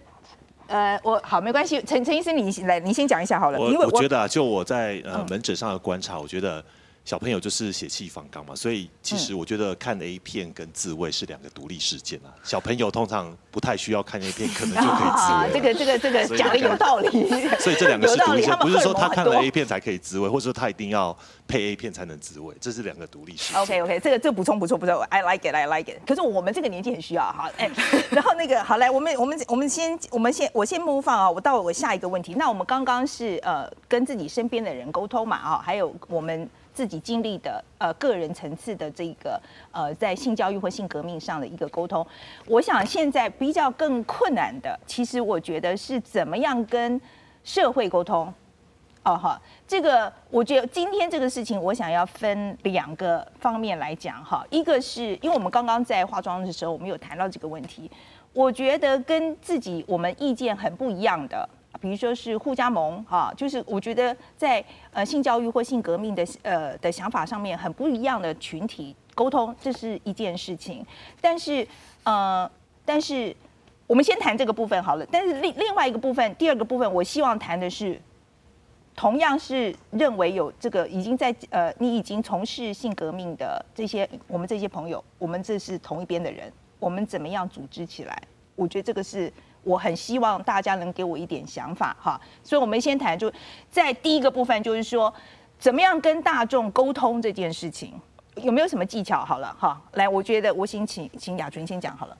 [0.66, 3.58] 呃，我好没关系，陈陈医师你来，你先讲一下好了。
[3.58, 6.64] 我因为我，我觉得啊，就我在呃门诊上的观察，我觉得。
[7.05, 12.32] 小朋友就是血气方刚嘛，所以其实我觉得看 A 片跟自慰是两个独立事件啊。
[12.42, 15.44] 小朋友通常不太需要看 A 片，可能就可以自慰。
[15.44, 17.11] 啊， 这个这个这个讲的有道理。
[17.61, 21.14] 所以这两个是独立不是说他看了 A 片才可以自慰，或者说他一定要
[21.46, 23.61] 配 A 片才能自慰，这是两个独立事件。
[23.61, 25.98] OK OK，这个这个补充补充补充，I like it I like it。
[26.07, 27.70] 可是我们这个年纪很需要哈，哎，
[28.11, 32.32] 然后那个好来，我们我们我们先我们先我先 move on 啊，我到我下一个问题。
[32.32, 36.48] 那我们刚刚是呃跟自己身边的人沟通嘛啊，还有我们。
[36.74, 42.06] 自己经历的呃个人层次的这个呃在性教育或性革命上的一个沟通，
[42.46, 47.00] 我想现在比较更困难的，其实我觉得是怎么样跟
[47.44, 48.34] 社会沟通。
[49.04, 54.42] 哦哈，这个我觉得今天这个事情，我想要分两个方面来讲哈。
[54.48, 57.90] 一个是因为我们刚刚在化妆的时候，我们有谈到这个问题，
[58.32, 61.46] 我觉得跟自己我们意见很不一样的。
[61.80, 70.86] 比如说是互加盟哈，就是我觉得在呃性教育或性革命的呃的想法上面很不一样的群体沟通，这是一件事情。
[71.20, 71.66] 但是
[72.04, 72.50] 呃，
[72.84, 73.34] 但是
[73.86, 75.06] 我们先谈这个部分好了。
[75.10, 78.00] 但是另另外一个部分，第二个部分，我希望谈的是，
[78.94, 88.22] 同样是认为有这个已经在呃你已经从事性革命的这些我们这些朋友，我们这是同一边的人，我们怎么样组织起来？
[88.54, 89.32] 我觉得这个是。
[89.64, 93.32] 我很希望大家能给我一点想法哈，所以我们先谈，就
[93.70, 95.12] 在第一个部分，就是说
[95.58, 97.92] 怎么样跟大众沟通这件事情，
[98.36, 99.24] 有没有什么技巧？
[99.24, 102.16] 好了哈，来，我觉得我先请请雅纯先讲好了。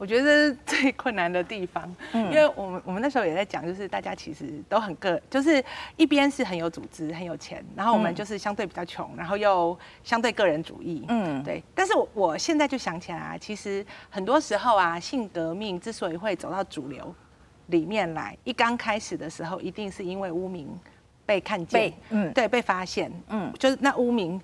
[0.00, 5.62] 我觉得这是最困难的地方，因为我们我们那时候也在讲，就是大家其实都很个，就是
[5.98, 11.62] 一边是很有组织、很有钱，然后我们就是相对比较穷，然后又相对个人主义，嗯，对。
[11.74, 17.14] 但是我我现在就想起来啊，其实很多时候啊，性革命之所以会走到主流
[17.66, 20.66] 里面来，一刚开始的时候，一定是因为污名
[21.26, 24.40] 被看见，嗯，对，被发现，嗯，就是那污名。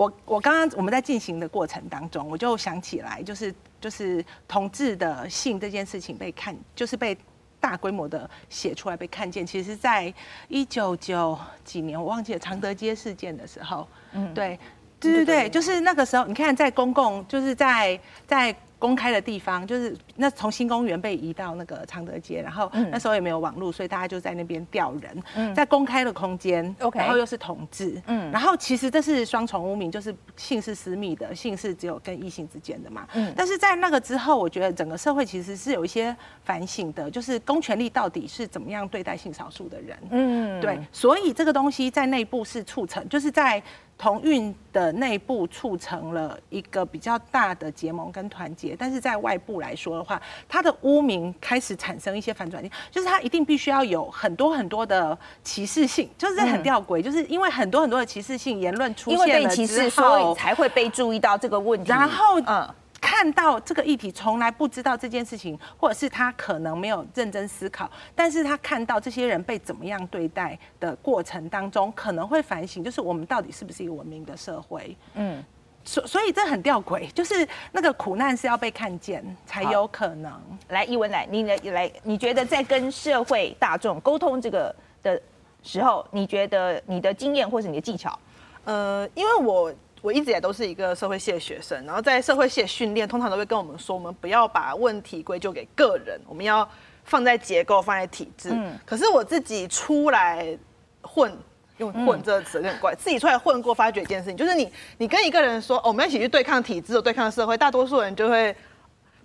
[0.00, 7.14] 我我刚刚我们在进行的过程当中，我就想起来，就是就是同志的性这件事情被看，就是被
[7.60, 9.46] 大规模的写出来被看见。
[9.46, 10.10] 其实，在
[10.48, 14.58] 一九九几年，我忘记了常德街事件的时候，嗯，对，
[14.98, 43.62] 对对对，就是那个时候，你看在公共，就是在在公开的地方，就是那从新公园被移到那个常德街，然后那时候也没有网络，所以大家就在那边钓人，在公开的空间，OK，然后又是同志，嗯，然后其实这是双重污名，就是性是私密的，性是只有跟异性之间的嘛，嗯，但是在那个之后，我觉得整个社会其实是有一些反省的，就是公权力到底是怎么样对待性少数的人，嗯，对，所以这个东西在内部是促成，就是在。
[44.00, 62.66] 同运的内部促成了一个比较大的结盟跟团结，但是在外部来说的话，它的污名开始产生一些反转性，就是它一定必须要有很多很多的歧视性，就是很吊诡，就是因为很多很多的歧视性言论出现了之后，才会被注意到这个问题，然后嗯。
[63.10, 74.96] 看到这个议题，从来不知道这件事情，或者是他可能没有认真思考，但是他看到这些人被怎么样对待的过程当中，可能会反省，就是我们到底是不是一个文明的社会？
[75.14, 75.44] 嗯，
[75.84, 80.32] 所所以这很吊诡，就是那个苦难是要被看见才有可能。
[80.68, 85.20] 来，一文来，你来，来，你觉得在跟社会大众沟通这个的
[85.64, 88.16] 时候，你觉得你的经验或是你的技巧？
[88.64, 89.74] 呃，因为我。
[90.02, 96.68] 我一直也都是一个社会系的学生，然后在社会系的训练，通常都会跟我们说，我们不要把问题归咎给个人，我们要
[97.04, 98.50] 放在结构，放在体制。
[98.52, 98.78] 嗯。
[98.86, 100.56] 可是我自己出来
[101.02, 101.32] 混，
[101.78, 108.54] 用“混”这个词有点怪，自己出来混过，发觉一件事情，就是你，你跟一个人说，哦，我们一起去对抗体制，对抗社会，大多数人就会。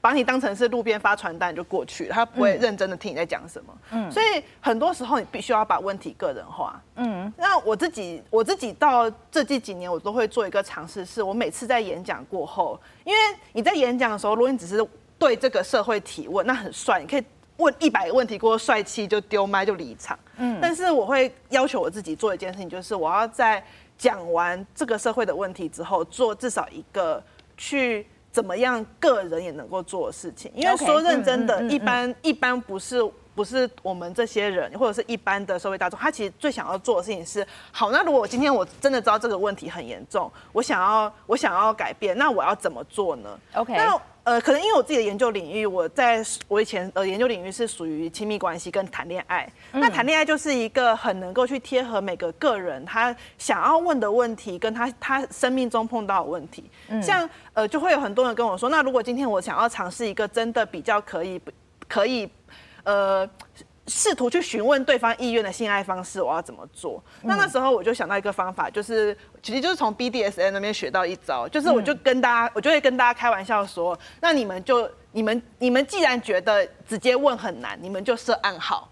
[0.06, 3.76] 把你当成是路边发传单就过去了，他不会认真的听你在讲什么。
[3.90, 6.80] 嗯，所以很多时候你必须要把问题个人化。
[6.98, 13.20] 嗯，那我自己我自己到这近几年，我都会做一个尝试，是我每次在演讲过后，因为
[13.52, 14.88] 你在演讲的时候，如果你只是
[15.18, 17.24] 对这个社会提问，那很帅，你可以
[17.58, 20.16] 问一百个问题过后，帅气就丢麦就离场。
[20.38, 23.66] 嗯，但是我会要求我自己做一件事情，就是我要在
[23.98, 27.24] 讲完这个社会的问题之后，做至少一个
[27.58, 28.06] 去。
[28.36, 30.52] 怎么样个人也能够做的事情？
[30.54, 33.02] 因为说认真的，一般一般不是
[33.34, 43.98] 不是我们这些人，或者是一般的社会大众，他其实最想要做的事情是：好，那如果我今天我真的知道这个问题很严重，我想要我想要改变，那我要怎么做呢？OK，那。
[44.26, 49.48] 呃，可能因为我自己的研究领域，我在我以前呃研究领域是属于亲密关系跟谈恋爱。
[49.72, 56.70] 嗯、那谈恋爱就是一个很能够去贴合每个个人他想要问的问题，跟他他生命中碰到的问题。
[56.88, 61.40] 嗯、像呃，就会有很多人跟我说，那如果今天我想要尝试一个真的比较可以
[61.88, 62.28] 可以
[62.84, 63.30] 呃。
[63.88, 67.04] 试图去询问对方意愿的性爱方式，我要怎么做？
[67.22, 78.90] 嗯、那那时候我就想到一个方法，就是其实就是从 BDSN 那边学到一招，就是我就跟大家，嗯、我就会跟大家开玩笑说，那你们就你们你们既然觉得直接问很难，你们就设暗号。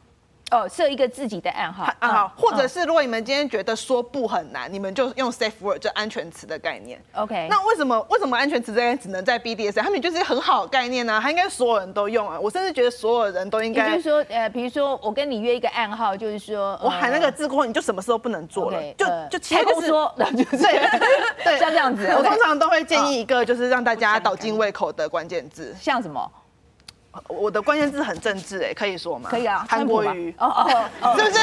[0.54, 7.01] 哦，设一个自己的暗号，暗号，或者是如果你们今天觉得说不很难，你们就用 safe word，就安全词的概念。
[7.16, 9.82] OK，那为什么为什么安全词这边只能在 BDSM？
[9.82, 12.39] 他们就是很好的概念呢、啊，他应该所有人都用啊。
[12.39, 13.89] 我甚至觉得所有人都应该。
[13.89, 20.28] 也就是说，呃，比如说我跟你约一个暗号，就是说我喊那个字过后，你就什么事都不能做了，okay, 就就切不说，对
[21.43, 22.06] 对，像这样子。
[22.16, 26.32] 我通常都会建议一个，就是让大家倒进胃口的关键字，像什么？
[27.28, 29.30] 我的关键字很政治哎，可以说吗？
[29.30, 30.47] 可以啊，韩国瑜哦
[31.01, 31.39] 哦， 是不是？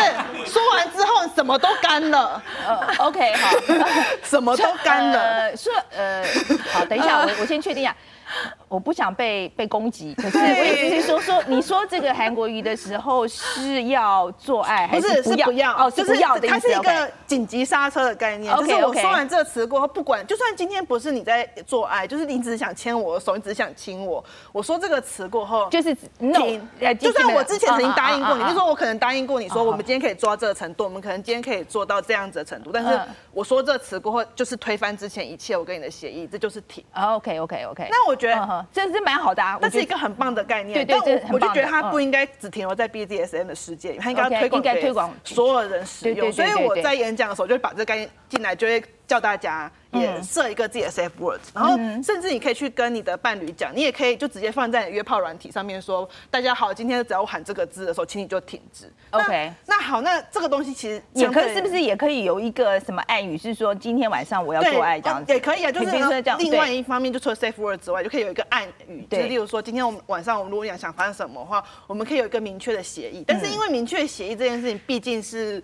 [0.50, 2.42] 说完之后什么都干了。
[2.66, 3.50] 呃，OK，好，
[4.24, 5.56] 什么都干了。
[5.56, 6.24] 说呃，
[6.72, 7.94] 好，等一下，我我先确定一下。
[8.68, 15.46] 我不想被被攻击，可是我意思是说说，你说这个韩国瑜的时候是要做爱还是不要？
[15.46, 16.54] 不要哦，就是要的意思。
[16.54, 18.54] 它是一个紧急刹车的概念。
[18.56, 26.68] 就是我说完这个词过后，不管就算今天不是你在做爱，就是你只是想牵我的手，你只是想亲我，我说这个词过后，就是停。
[27.00, 33.00] 就算我之前曾经答应过你，就说我可能答应过你说，我们今天可以做到这个程度，我们可能今天可以做到这样子的程度，但是
[33.32, 36.84] 我说这个词过后，就是推翻之前一切我跟你的协议，这就是停。
[36.94, 37.88] OK OK OK。
[37.90, 38.66] 那我觉得。
[38.72, 40.86] 这是蛮好的，啊，这是一个很棒的概念。
[40.86, 44.92] 对对对，我就觉得它不应该只停留在 BDSM 的世界，它应该要推广给
[45.24, 46.30] 所有人使用。
[46.30, 49.68] 所以我在演讲的时候，就会把这个概念进来，就会叫大家。
[49.92, 58.88] 也设一个自己的 safe words，然后甚至你可以去跟你的伴侣讲，你也可以就直接放在你约炮软体上面说，大家好，今天只要我喊这个字的时候，请你就停止。
[59.11, 65.32] OK，那好，那这个东西其实也可以，是不是也可以有一个什么暗语，是说今天晚上我要做爱这样子？
[65.32, 65.90] 也可以啊，就是
[66.38, 73.24] 另外一方面，就除了 safe words 之外，就可以有一个暗语，就是例如说，今天我们晚上我们如果想想发生什么的话，我们可以有一个明确的协议。
[73.26, 75.61] 但是因为明确协议这件事情，毕竟是。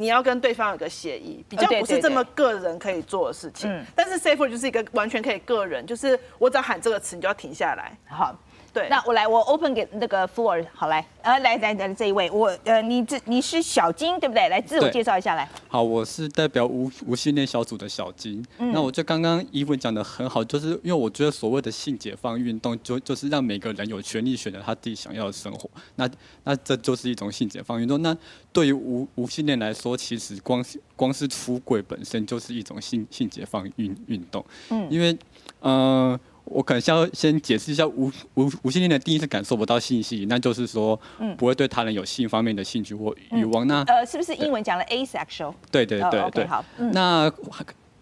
[0.00, 3.70] 你要跟对方有个协议，比较不是这么个人可以做的事情。
[3.70, 7.94] 嗯，但是 safer 就是一个完全可以个人，就是我只要喊这个词，你就要停下来。
[8.08, 8.34] 好，
[8.72, 14.48] 对，那我来，我 open 给那个 floor，好来，呃，来来来这一位，我呃，你这你是小金对不对？
[14.48, 15.48] 来自我介绍一下来。
[15.66, 18.44] 好，我是代表无无性恋小组的小金。
[18.58, 25.68] 嗯、那我就刚刚伊文讲的很好，就是因为我觉得所谓的性解放运动，就就是让每个人有权利选择他自己想要的生活。
[25.96, 26.08] 那
[26.44, 28.00] 那这就是一种性解放运动。
[28.02, 28.16] 那
[28.52, 34.44] 对于无无性恋来说，其实光是光是出轨本身就是一种性性解放运运动。
[34.68, 35.12] 嗯，因为
[35.60, 36.12] 嗯。
[36.12, 40.98] 呃我可能先要先解释一下无无无性恋的定义是感受不到性吸引，那就是说，
[41.36, 43.66] 不会对他人有性方面的兴趣或欲望。
[43.66, 45.54] 那呃，是不是英文讲了 asexual？
[45.70, 46.64] 对对对对，对 okay, 好。
[46.78, 47.32] 嗯、那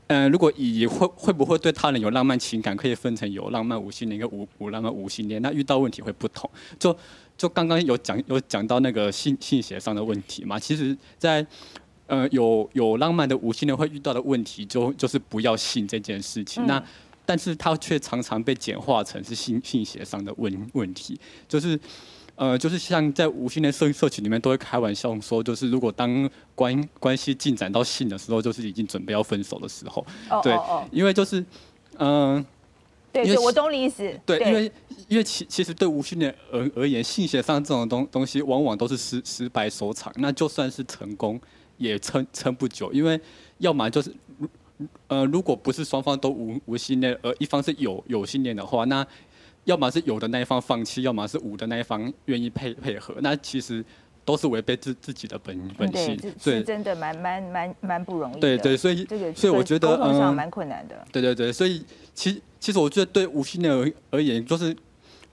[0.06, 5.42] 呃，如果以会会不会对他人有浪漫情感，可以分成有浪漫无性恋跟无无浪漫无性恋。
[5.42, 6.48] 那遇到问题会不同。
[6.78, 6.96] 就
[7.36, 11.48] 就刚刚有讲有讲到那个性性协商的问题嘛，其实在，在
[12.06, 16.64] 呃有有浪漫的无性恋会遇到的问题就，就就是不要性这件事情。
[16.64, 16.84] 嗯、那
[17.28, 21.78] 但是它却常常被简化成是性性协商的问问题，就是，
[22.36, 30.02] 呃，就是像在无性恋社社群里面都会开玩笑说，就是如果当关关系进展到性的时候，就是已经准备要分手的时候，
[30.42, 30.72] 对，哦哦。
[30.76, 31.38] 哦因为就是，
[31.98, 32.46] 嗯、呃，
[33.12, 34.48] 对，对，我懂你意思，对，对。
[34.48, 34.72] 因为
[35.08, 41.38] 因为其其实对无性恋而而言，性协商这种东东西往往都是失失败收场，那就算是成功
[41.76, 43.20] 也撑撑不久，因为
[43.58, 44.10] 要么就是。
[45.08, 49.04] 呃，如果不是双方都无无信念，而一方是有有信念的话，那
[49.64, 53.84] 要么是有的那一方放弃，要么是无的那一方愿意配配合，那其实
[54.24, 58.40] 都是违背自自己的本本性，对，是真的蛮蛮蛮蛮不容易的。
[58.40, 61.06] 对对，所以这个所以我觉得沟通上蛮困难的。
[61.10, 64.76] 对对对，所以其其实我觉得对无信念而而言，就是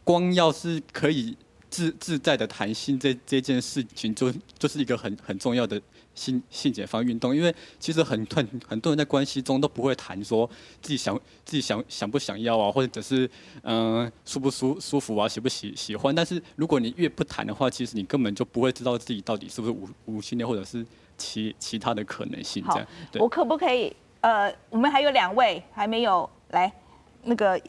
[0.04, 1.38] 光要是可以
[1.70, 5.80] 自自在的谈心这这件事情，就就是一个很很重要的。
[6.16, 10.50] 性性解放运动，因为其实很很很多人在关系中都不会谈说
[10.82, 13.30] 自己想自己想想不想要啊，或者是
[13.62, 16.16] 嗯、呃、舒不舒舒服啊，喜不喜喜欢。
[16.16, 20.84] 但是如果你越不谈的话，其实你根本就不会知道自己到底是不是无无性恋，或者是
[21.18, 22.64] 其其他的可能性。
[22.70, 23.22] 这样，对。
[23.22, 23.96] 我可不可以？
[24.22, 26.72] 呃，我们还有两位还没有来
[27.24, 27.62] 那个。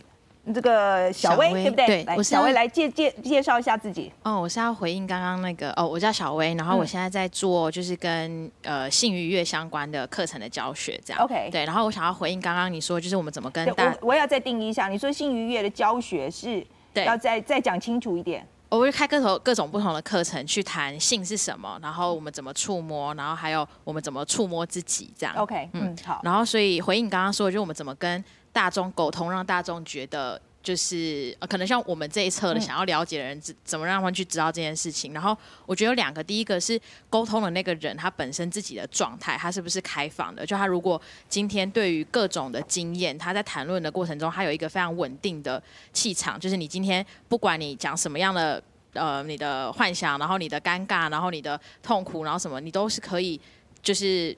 [0.55, 1.86] 这个小薇对不对？
[1.86, 4.12] 对，来，小薇来介介介绍一下自己。
[4.22, 11.22] 哦，我是要回应刚刚那个哦，我叫小薇，然后我现在在做就是跟呃性愉悦相关的课程的教学，这样。
[11.22, 11.49] OK。
[11.51, 18.47] 对，然后我想要回应刚刚你说，就是我们怎么跟大我我要再定义一下，你说性愉悦的教学是要再再讲清楚一点。
[18.68, 25.34] 我会开各种各种不同的课程去谈性是什么，然后我们怎么触摸，然后还有我们怎么触摸自己，这样。
[25.36, 26.20] OK，嗯，好。
[26.24, 28.22] 然后所以回应刚刚说的，就是我们怎么跟
[28.57, 35.12] 大众沟通，让大众觉得就是呃可能像我们这一侧的想要了解的人，怎怎么让他们去知道这件事情。
[35.12, 35.36] 然后
[35.66, 36.80] 我觉得有两个，第一个是
[37.11, 40.46] 沟通的那个人他本身自己的状态，他是不是开放的？
[40.46, 40.98] 就他如果
[41.28, 48.62] 今天对于各种的经验，他在谈论的过程中，他有一个非常稳定的气场，就是你今天不管你讲什么样的
[48.94, 53.38] 呃你的幻想，然后你的尴尬，然后你的痛苦，然后什么，你都是可以
[53.82, 54.34] 就是。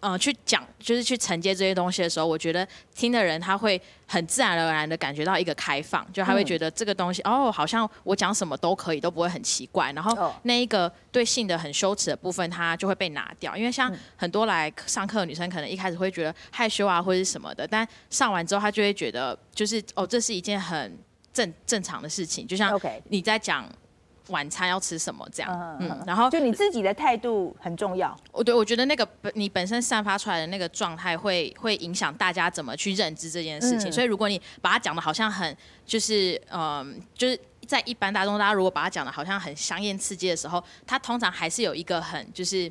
[0.00, 9.90] 呃，去讲就是去承接这些东西的时候，我觉得听的人他会很自然而然的感觉到一个开放，就他会觉得这个东西、嗯、哦，好像我讲什么都可以，都不会很奇怪。
[9.92, 13.56] 然后那一个对性的很羞耻的部分，他就会被拿掉。
[13.56, 20.96] 因为像很多来上课的女生，可能一开始会觉得害羞啊，或者是什么的，但上完之后，她就会觉得就是哦，这是一件很
[21.32, 22.46] 正正常的事情。
[22.46, 23.68] 就像你在讲。
[24.28, 25.28] 晚餐要吃什么？
[25.30, 28.16] 这样，嗯，嗯，然后就你自己的态度很重要。
[28.32, 33.90] 我对我觉得那个你本身散发出来的那个状态，会会影响大家怎么去认知这件事情。
[33.90, 35.54] 嗯、所以如果你把它讲的好像很
[35.84, 42.70] 就是嗯，就是在一般大众，大家如果把它讲的好像很香艳刺激的时候，它通常还是有一个很就是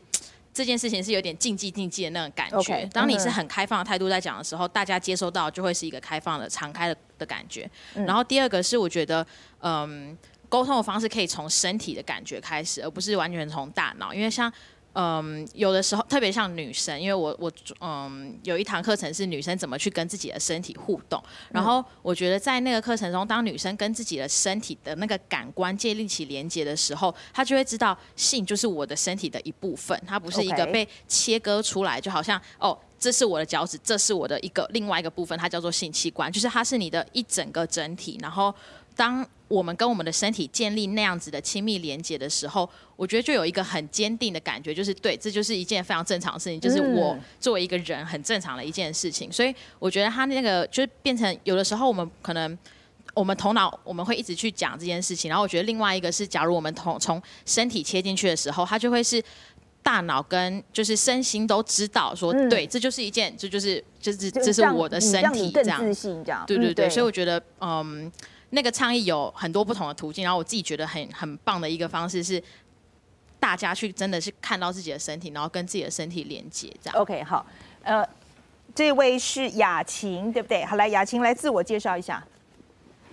[0.52, 2.58] 这件事情是有点禁忌禁忌的那种感觉。
[2.58, 7.70] Okay, 当你是很开放的态度在讲的时候，大家接收到就会是一个开放的、敞开的的感觉。
[7.94, 9.24] 嗯、然后第二个是我觉得
[9.60, 10.18] 嗯。
[10.54, 14.14] 沟通的方式可以从身体的感觉开始，而不是完全从大脑。
[14.14, 14.54] 因为像，
[14.94, 17.52] 嗯，有的时候特别像女生，因为我我
[17.82, 21.20] 嗯有一堂课程是女生怎么去跟自己的身体互动。
[21.50, 38.20] 然后我觉得在那个课程中，当女生跟自己的身体的那个感官建立起连接的时候，她就会知道性就是我的身体的一部分，它不是一个被切割出来，就好像哦，这是我的脚趾，这是我的一个另外一个部分，它叫做性器官，就是它是你的一整个整体。
[38.22, 38.54] 然后
[38.96, 49.32] 当我们跟我们的身体建立那样子的亲密连接的时候，我觉得就有一个很坚定的感觉，就是对，这就是一件非常正常的事情，就是我作为一个人很正常的一件事情。
[49.32, 52.58] 所以我觉得他那个就是变成有的时候我们可能
[53.14, 59.24] 我们头脑我们会一直去讲这件事情，然后我觉得另外一个是，假如我们从从身体切进去的时候，它就会是
[59.84, 68.12] 大脑跟就是身心都知道说，对，这就是一件，这就是就是这是我的身体这样，自信这样，对对对，所以我觉得嗯。
[68.54, 72.42] 那个倡议有很多不同的途径，然后我自己觉得很很棒的一个方式是，
[73.40, 77.00] 大家去真的是看到自己的身体，然后跟自己的身体连接，这样。
[77.00, 77.44] OK，好，
[77.82, 78.08] 呃，
[78.76, 80.64] 这位是雅琴，对不对？
[80.64, 82.24] 好，来，雅琴来自我介绍一下。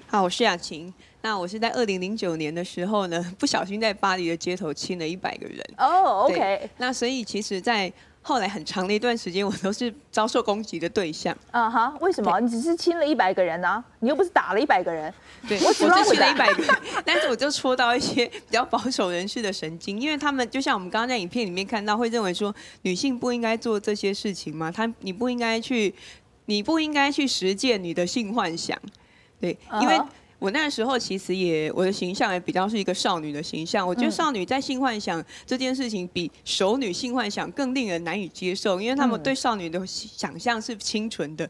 [0.06, 0.92] 好，我是雅琴。
[1.22, 5.58] 那我是在二零零九年的时候呢，不小心在巴黎的街头亲了一百个人。
[5.78, 6.68] 哦、oh,，OK。
[6.76, 7.90] 那所以其实，在
[8.22, 11.36] 后来很长的一段时间，我都是遭受攻击的对象。
[11.50, 11.94] 啊哈？
[12.00, 12.38] 为什么？
[12.40, 13.84] 你只是亲了一百个人呢、啊？
[14.00, 15.12] 你又不是打了一百个人。
[15.48, 24.70] 对，我只亲了一百个人， 但是我就戳到一些比较保守人士的神经，因为他们就像我们刚刚在影片里面看到，会认为说女性不应该做这些事情吗？
[24.70, 25.94] 她你不应该去，
[26.44, 28.78] 你不应该去实践你的性幻想。
[29.40, 29.98] 对，因为。
[30.40, 30.44] Uh.
[30.44, 33.86] 我那时候其实也，我的形象也比较是一个少女的形象。
[33.86, 41.48] 我觉得少女在性幻想这件事情，比熟女性幻想更令人难以接受，因为他们对少女的想象是清纯的。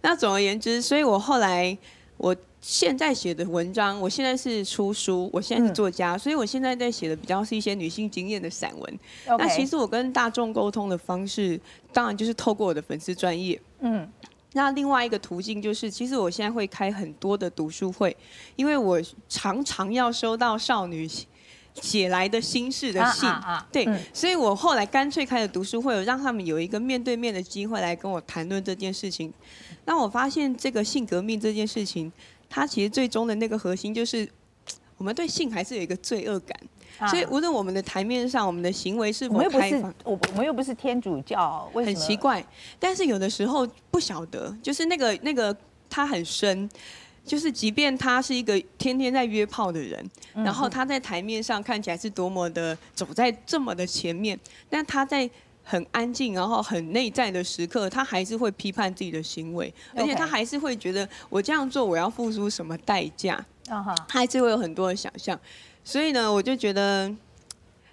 [0.00, 1.76] 那总而言之，所以我后来，
[2.16, 8.98] 我现在写的文章，我现在是出书，我现在是作家，所以我现在在写的比较是一些女性经验的散文。
[9.26, 11.60] 那其实我跟大众沟通的方式，
[11.92, 13.60] 当然就是透过我的粉丝专业。
[13.80, 14.10] 嗯。
[14.52, 18.16] 那另外一个途径就是，其实我现在会开很多的读书会，
[18.56, 21.08] 因为我常常要收到少女
[21.74, 29.32] 写来的心事的信，啊啊啊、对、嗯，所以我后来干脆开了读书会，我让他们有一个面对面的机会来跟我谈论这件事情。
[29.84, 32.12] 那我发现这个性革命这件事情，
[32.48, 34.28] 它其实最终的那个核心就是，
[34.96, 36.58] 我们对性还是有一个罪恶感。
[37.08, 41.98] 所以，无论我们的台面上，我们的行为是否开放，我我们又不是天主教，为什么？
[41.98, 42.44] 很奇怪。
[42.78, 45.56] 但是有的时候不晓得，就是那个那个
[45.88, 46.68] 他很深，
[47.24, 54.38] 就是即便他是一个天天在约炮的人，然后他在台面上看起来是多么的走在这么的前面，
[54.68, 55.28] 但他在
[55.62, 63.42] 很安静，然后很内在的时刻，他还是会批判自己的行为，而且他还是会觉得我这样做我要付出什么代价，
[64.08, 65.38] 他还是会有很多的想象。
[65.82, 67.10] 所以呢，我就觉得，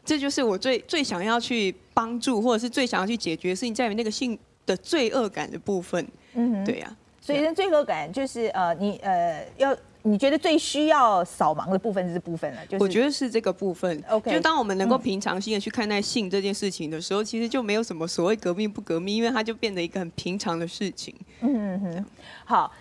[0.05, 6.07] 这就是我最最想要去帮助，或者是最想要去解决的事情，在于那个性的罪恶感的部分。
[6.33, 6.95] 嗯，对呀、啊。
[7.21, 12.65] 所以，罪恶感就是呃，你呃，要你觉得最需要扫盲的部分是这部分了。
[12.67, 14.01] 就是我觉得是这个部分。
[14.07, 14.31] OK。
[14.31, 21.13] 就当我们能够平常心的去看待性这件事情的时候，嗯、其实就没有什么所谓革命不革命，因为它就变得一个很平常的事情。
[21.41, 22.05] 嗯哼。
[22.45, 22.71] 好，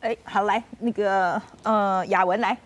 [0.00, 2.58] 哎，好，来那个呃，雅文来。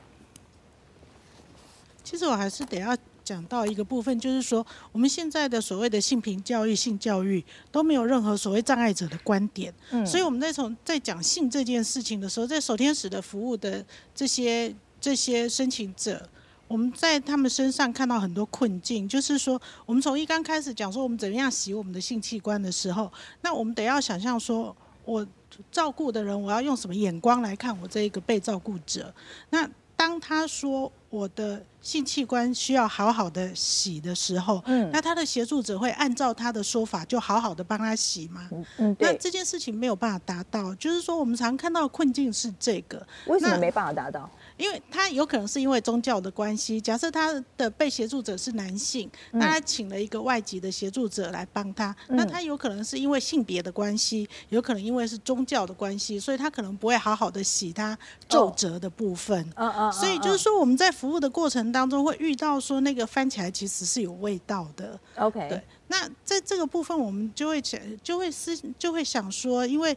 [2.07, 9.75] 其实我还是得要讲到一个部分，就是说我们现在的所谓的性平教育、性教育都没有任何所谓障碍者的观点。
[9.91, 13.85] 嗯，所以我们在从在讲性这件事情的时候，在守天使的服务的
[14.15, 16.29] 这些这些申请者，
[16.69, 25.27] 我们在他们身上看到很多困境，就是说我们从一刚开始讲说我们怎么样洗我们的性器官的时候，那我们得要想象说，我
[25.73, 29.13] 照顾的人，我要用什么眼光来看我这一个被照顾者？
[29.51, 38.47] 那当他说我的性器官需要好好的洗的时候，嗯，那他的协助者会按照他的说法就好好的帮他洗吗？
[38.77, 39.13] 嗯，对。
[39.13, 43.07] 那这件事情没有办法达到，就是说我们常看到困境是这个。
[43.27, 44.29] 为什么没办法达到？
[44.57, 57.97] 因为他有可能是因为宗教的关系，假设他的被协助者是男性，那他请了一个外籍的协助者来帮他，那他有可能是因为性别的关系，有可能因为是宗教的关系，所以他可能不会好好的洗他
[58.29, 59.39] 皱褶的部分。
[59.57, 59.93] 嗯嗯。
[59.93, 64.99] 所以就是说我们在服务的过程当中会遇到说那个翻起来其实是有味道的。
[65.17, 65.49] OK。
[65.49, 65.63] 对。
[65.89, 69.97] 那在这个部分，我们就会想，就会思，就会想说，因为，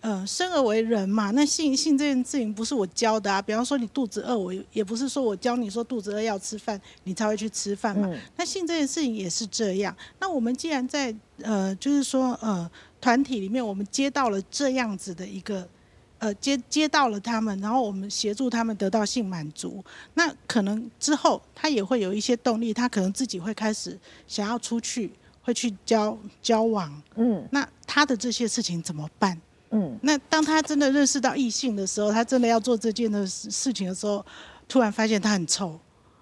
[0.00, 3.40] 呃，生而为人嘛，那性性这件事情不是我教的啊。
[3.40, 8.10] 比方说，你肚子饿，我也不是说我教你说肚子饿要吃饭，你才会去吃饭嘛。
[8.36, 9.96] 那性这件事情也是这样。
[10.20, 12.70] 那我们既然在呃，就是说呃，
[13.00, 15.66] 团体里面，我们接到了这样子的一个。
[16.18, 19.84] 呃，接接到了他们，然后我们协助他们得到性满足。
[20.14, 25.10] 那可能之后他也会有一些动力，他可能自己会开始想要出去，
[25.42, 27.02] 会去交交往。
[27.16, 29.38] 嗯，那他的这些事情怎么办？
[29.70, 34.24] 嗯，那当他真的认识到异性的时候，他真的要做这件的事情的时候，
[34.68, 35.78] 突然发现他很臭。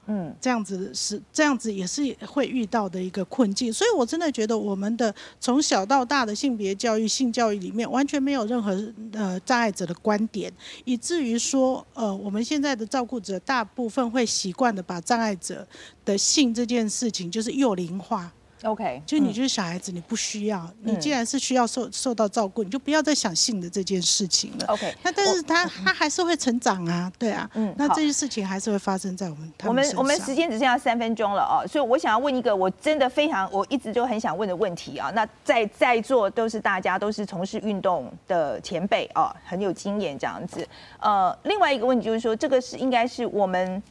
[0.07, 8.73] 嗯，这样子是这样子也是会遇到的一个困境，所以我真的觉得我们的从小到大的性别教育、性教育里面完全没有任何
[9.13, 10.53] 呃障碍者的观点，
[10.85, 15.65] 以至于说呃我们现在的照顾者大部分会习惯的把障碍者
[16.05, 18.33] 的性这件事情就是幼龄化。
[18.63, 20.69] OK，就你就是小孩子，你不需要。
[20.83, 24.67] 你既然是需要受受到照顾，你就不要再想性的这件事情了。
[24.67, 27.49] OK，那但是他他还是会成长啊，对啊。
[27.55, 29.53] 嗯，那这些事情还是会发生在我们。
[29.65, 35.11] 我们我们时间只剩下三分钟了哦，所以我想要问一个我真的非常我一直就很想问的问题啊。
[35.15, 40.69] 那在在座都是大家都是从事运动的前辈啊，很有经验这样子。
[40.99, 43.83] 呃，另外一个问题就是说，这个是应该是我们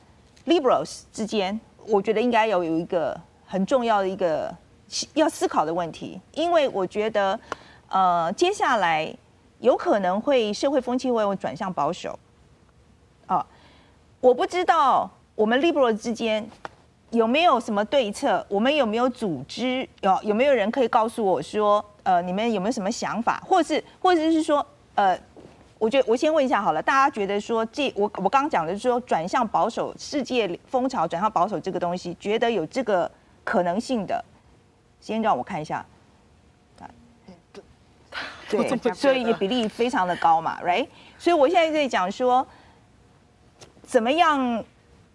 [0.45, 3.19] liberals 之间，我觉得应该有有一个。
[3.51, 4.55] 很重要的一个
[5.13, 7.39] 要思考的问题，因为我觉得，
[7.89, 9.13] 呃，接下来
[9.59, 12.17] 有可能会社会风气会转向保守，
[13.27, 13.45] 啊，
[14.19, 16.43] 我不知道我们 liberal 之间
[17.11, 25.19] 有没有什么对策，我们有没有组织，有有没有人可以告诉我说，呃，你们有没有什么想法，或者是或者是说，呃，
[25.77, 33.09] 我觉得我先问一下好了，大家觉得说这我我刚刚讲的是说转向保守，世界风潮转向保守这个东西，觉得有这个。
[33.45, 34.23] 可能性的，
[34.99, 35.85] 先让我看一下，
[38.49, 40.87] 对，所以比例非常的高嘛，right？
[41.17, 42.45] 所以我现在在讲说，
[43.83, 44.63] 怎么样，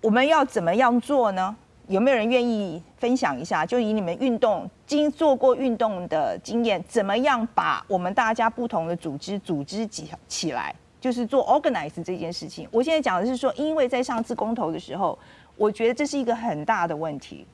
[0.01, 1.55] 我们要怎么样做呢？
[1.89, 3.67] 有没有人愿意分享一下？
[3.67, 12.67] 就以你们运动经做过运动的经验，怎么样把我们大家不同的组织组织起起来，就是做 organize 这件事情。
[12.71, 15.19] 我现在讲的是说，因为在上次公投的时候，
[15.57, 17.47] 我觉得这是一个很大的问题。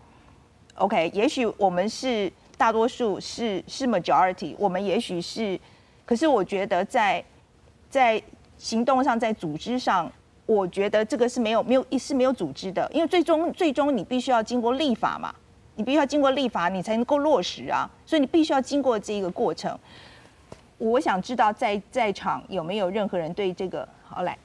[0.80, 5.60] OK，也许我们是大多数，是是 majority，我们也许是，
[6.06, 7.22] 可是我觉得在
[7.90, 8.20] 在
[8.56, 10.10] 行动上，在组织上，
[10.46, 15.34] 我觉得这个是没有没有是没有组织的，因为最终最终你必须要经过立法嘛，
[15.74, 19.78] 你必须要经过立法，你才能够落实啊，所以你必须要经过这个过程。
[20.78, 24.38] 我想知道在在场有没有任何人对这个好来。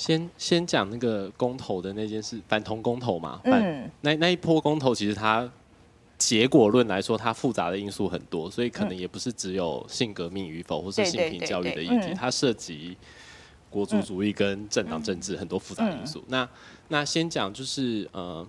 [0.00, 5.46] 先先讲那个公投的那件事，反同公投嘛，嗯，那那一波公投其实它
[6.16, 12.96] 结果论来说，它复杂的因素很多，所以可能也不是只有性革命与否，或是性平教育的议题，它涉及
[13.68, 16.24] 国族主义跟政党政治很多复杂的因素。
[16.28, 16.48] 那
[16.88, 18.46] 那先讲就是呃。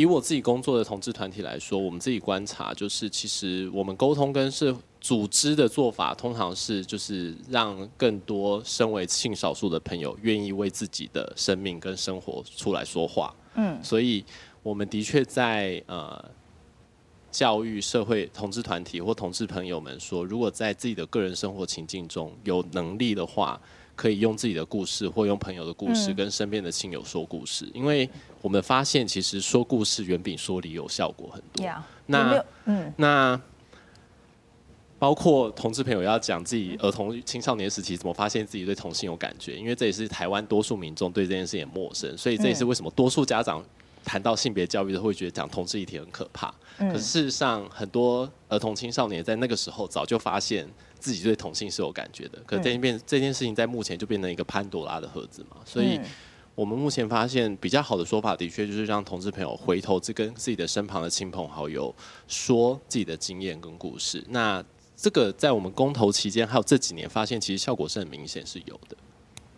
[0.00, 13.34] 以我自己工作的同志团体来说，我们自己观察，就是其实我们沟通跟是组织的做法，通常是就是让更多身为性少数的朋友愿意为自己的生命跟生活出来说话。
[13.56, 14.24] 嗯，所以
[14.62, 16.24] 我们的确在呃
[17.30, 23.60] 教育社会同志团体或同志朋友们说，如果在自己的个人生活情境中有能力的话。
[24.00, 28.08] 可以用自己的故事，或用朋友的故事，跟身边的亲友说故事，嗯，因为
[28.40, 31.66] 我们发现，其实说故事远比说理有效果很多。
[32.06, 33.38] 那，嗯，那
[34.98, 43.62] 包括同志朋友要讲自己儿童青少年时期怎么发现自己对同性有感觉，因为这也是台湾多数民众对这件事也陌生，所以这也是为什么多数家长
[44.02, 46.50] 谈到性别教育都会觉得讲同志议题很可怕。
[46.78, 50.66] 可是事实上，很多儿童青少年在那个时候早就发现。
[51.00, 55.98] 自己对同性是有感觉的，可是这件变这件事情在目前就变成一个潘多拉的盒子嘛，所以
[56.54, 61.94] 我们目前发现比较好的说法，的确就是让同志朋友回头去跟自己的身旁的亲朋好友
[62.28, 64.22] 说自己的经验跟故事。
[64.28, 64.62] 那
[64.94, 68.96] 这个在我们公投期间还有这几年发现，其实效果是很明显是有的。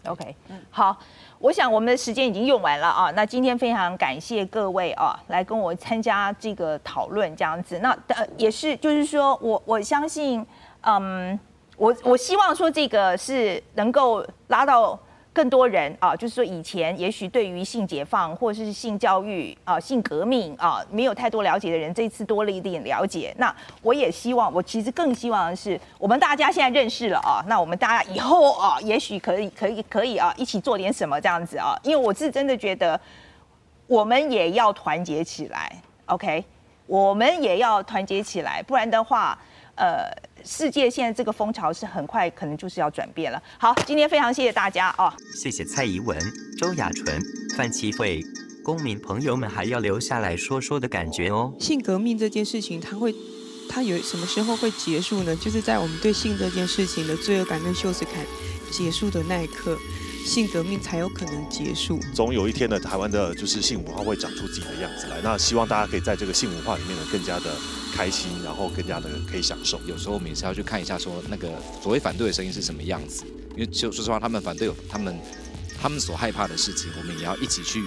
[0.05, 0.97] OK，嗯，好，
[1.41, 3.11] 我想我们的时间已经用完了啊。
[3.13, 7.81] 那今天非常感谢各位啊，来跟我参加这个讨论这样子。
[7.81, 10.47] 那呃也是就是说我我相信。
[10.83, 11.39] 嗯、
[11.77, 14.99] 我我希望说这个是能够拉到
[15.33, 23.35] 更多人啊，就是说以前也许对于性解放或者是性教育啊、性革命啊没有太多了解的人，这次多了一点了解。
[23.39, 33.01] 那我也希望，我其实更希望的是，我们大家现在认识了啊，那我们大家以后啊，也许可以可以可以啊，一起做点什么这样子啊，因为我是真的觉得，
[33.87, 35.75] 我们也要团结起来
[36.07, 36.45] ，OK，
[36.87, 39.39] 我们也要团结起来，不然的话，
[39.77, 40.11] 呃。
[40.45, 43.43] 世界现在这个风潮是很快，可能就是要转变了。
[43.59, 45.13] 好，今天非常谢谢大家哦。
[45.35, 46.19] 谢谢蔡宜文、
[46.59, 47.21] 周雅纯、
[47.57, 48.23] 范琪慧，
[48.63, 51.53] 公民朋友们还要留下来说说的感觉哦。
[51.59, 53.15] 性革命这件事情，它会，
[53.69, 55.35] 它有什么时候会结束呢？
[55.37, 58.15] 就是在我们对性这件事情的罪恶感跟羞耻感
[58.71, 59.79] 结束的那一刻。
[60.25, 62.01] 性革命才有可能结束。
[62.15, 65.21] 总有一天呢，台湾的就是性文化会长出自己的样子来。
[65.23, 67.55] 那希望大家可以在这个性文化里面呢，更加的
[67.95, 69.81] 开心，然后更加的可以享受。
[69.87, 71.51] 有时候我们也是要去看一下，说那个
[71.83, 73.25] 所谓反对的声音是什么样子。
[73.55, 75.19] 因为就说实话，他们反对他们
[75.81, 77.83] 他们所害怕的事情，我们也要一起去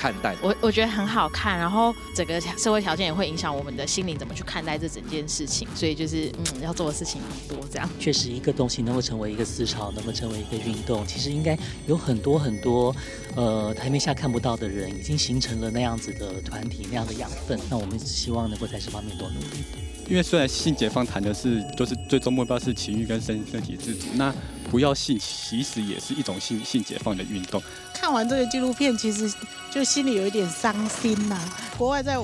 [0.00, 0.34] 看待？
[0.40, 7.86] 我我觉得很好看，然后整个社会条件也会影响我们的心灵怎么去看待这整件事情，所以就是嗯，要做的事情很多这样。
[7.98, 12.96] 确实，一个东西能够成为一个思潮，能够成为一个运动，其实应该有很多很多
[13.36, 17.60] 呃台面下看不到的人，已经形成了那样子的团体，那样的养分。
[17.68, 19.64] 那我们希望能够在这方面多努力。
[20.08, 24.34] 因为虽然性解放谈的是，都、就是最终目标是情欲跟身身体自主，那
[24.68, 27.62] 不要性其实也是一种性性解放的运动。
[28.00, 29.30] 看完这个纪录片，其实
[29.70, 31.38] 就心里有一点伤心呐。
[31.76, 32.18] 国外在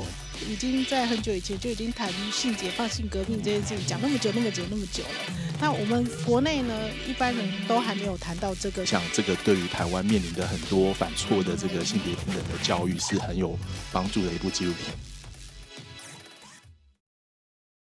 [0.49, 5.35] 已经在很久以前就已经谈性解放、性革命这件事情，讲那么久、那么久、那么久了。
[5.61, 6.75] 那我们国内呢，
[7.07, 8.87] 一般人都还没有谈到这个。
[8.87, 13.59] 像这个对于台湾面临的很多反错的这个性别平等的教育，是很有
[13.93, 14.95] 帮助的一部纪录片。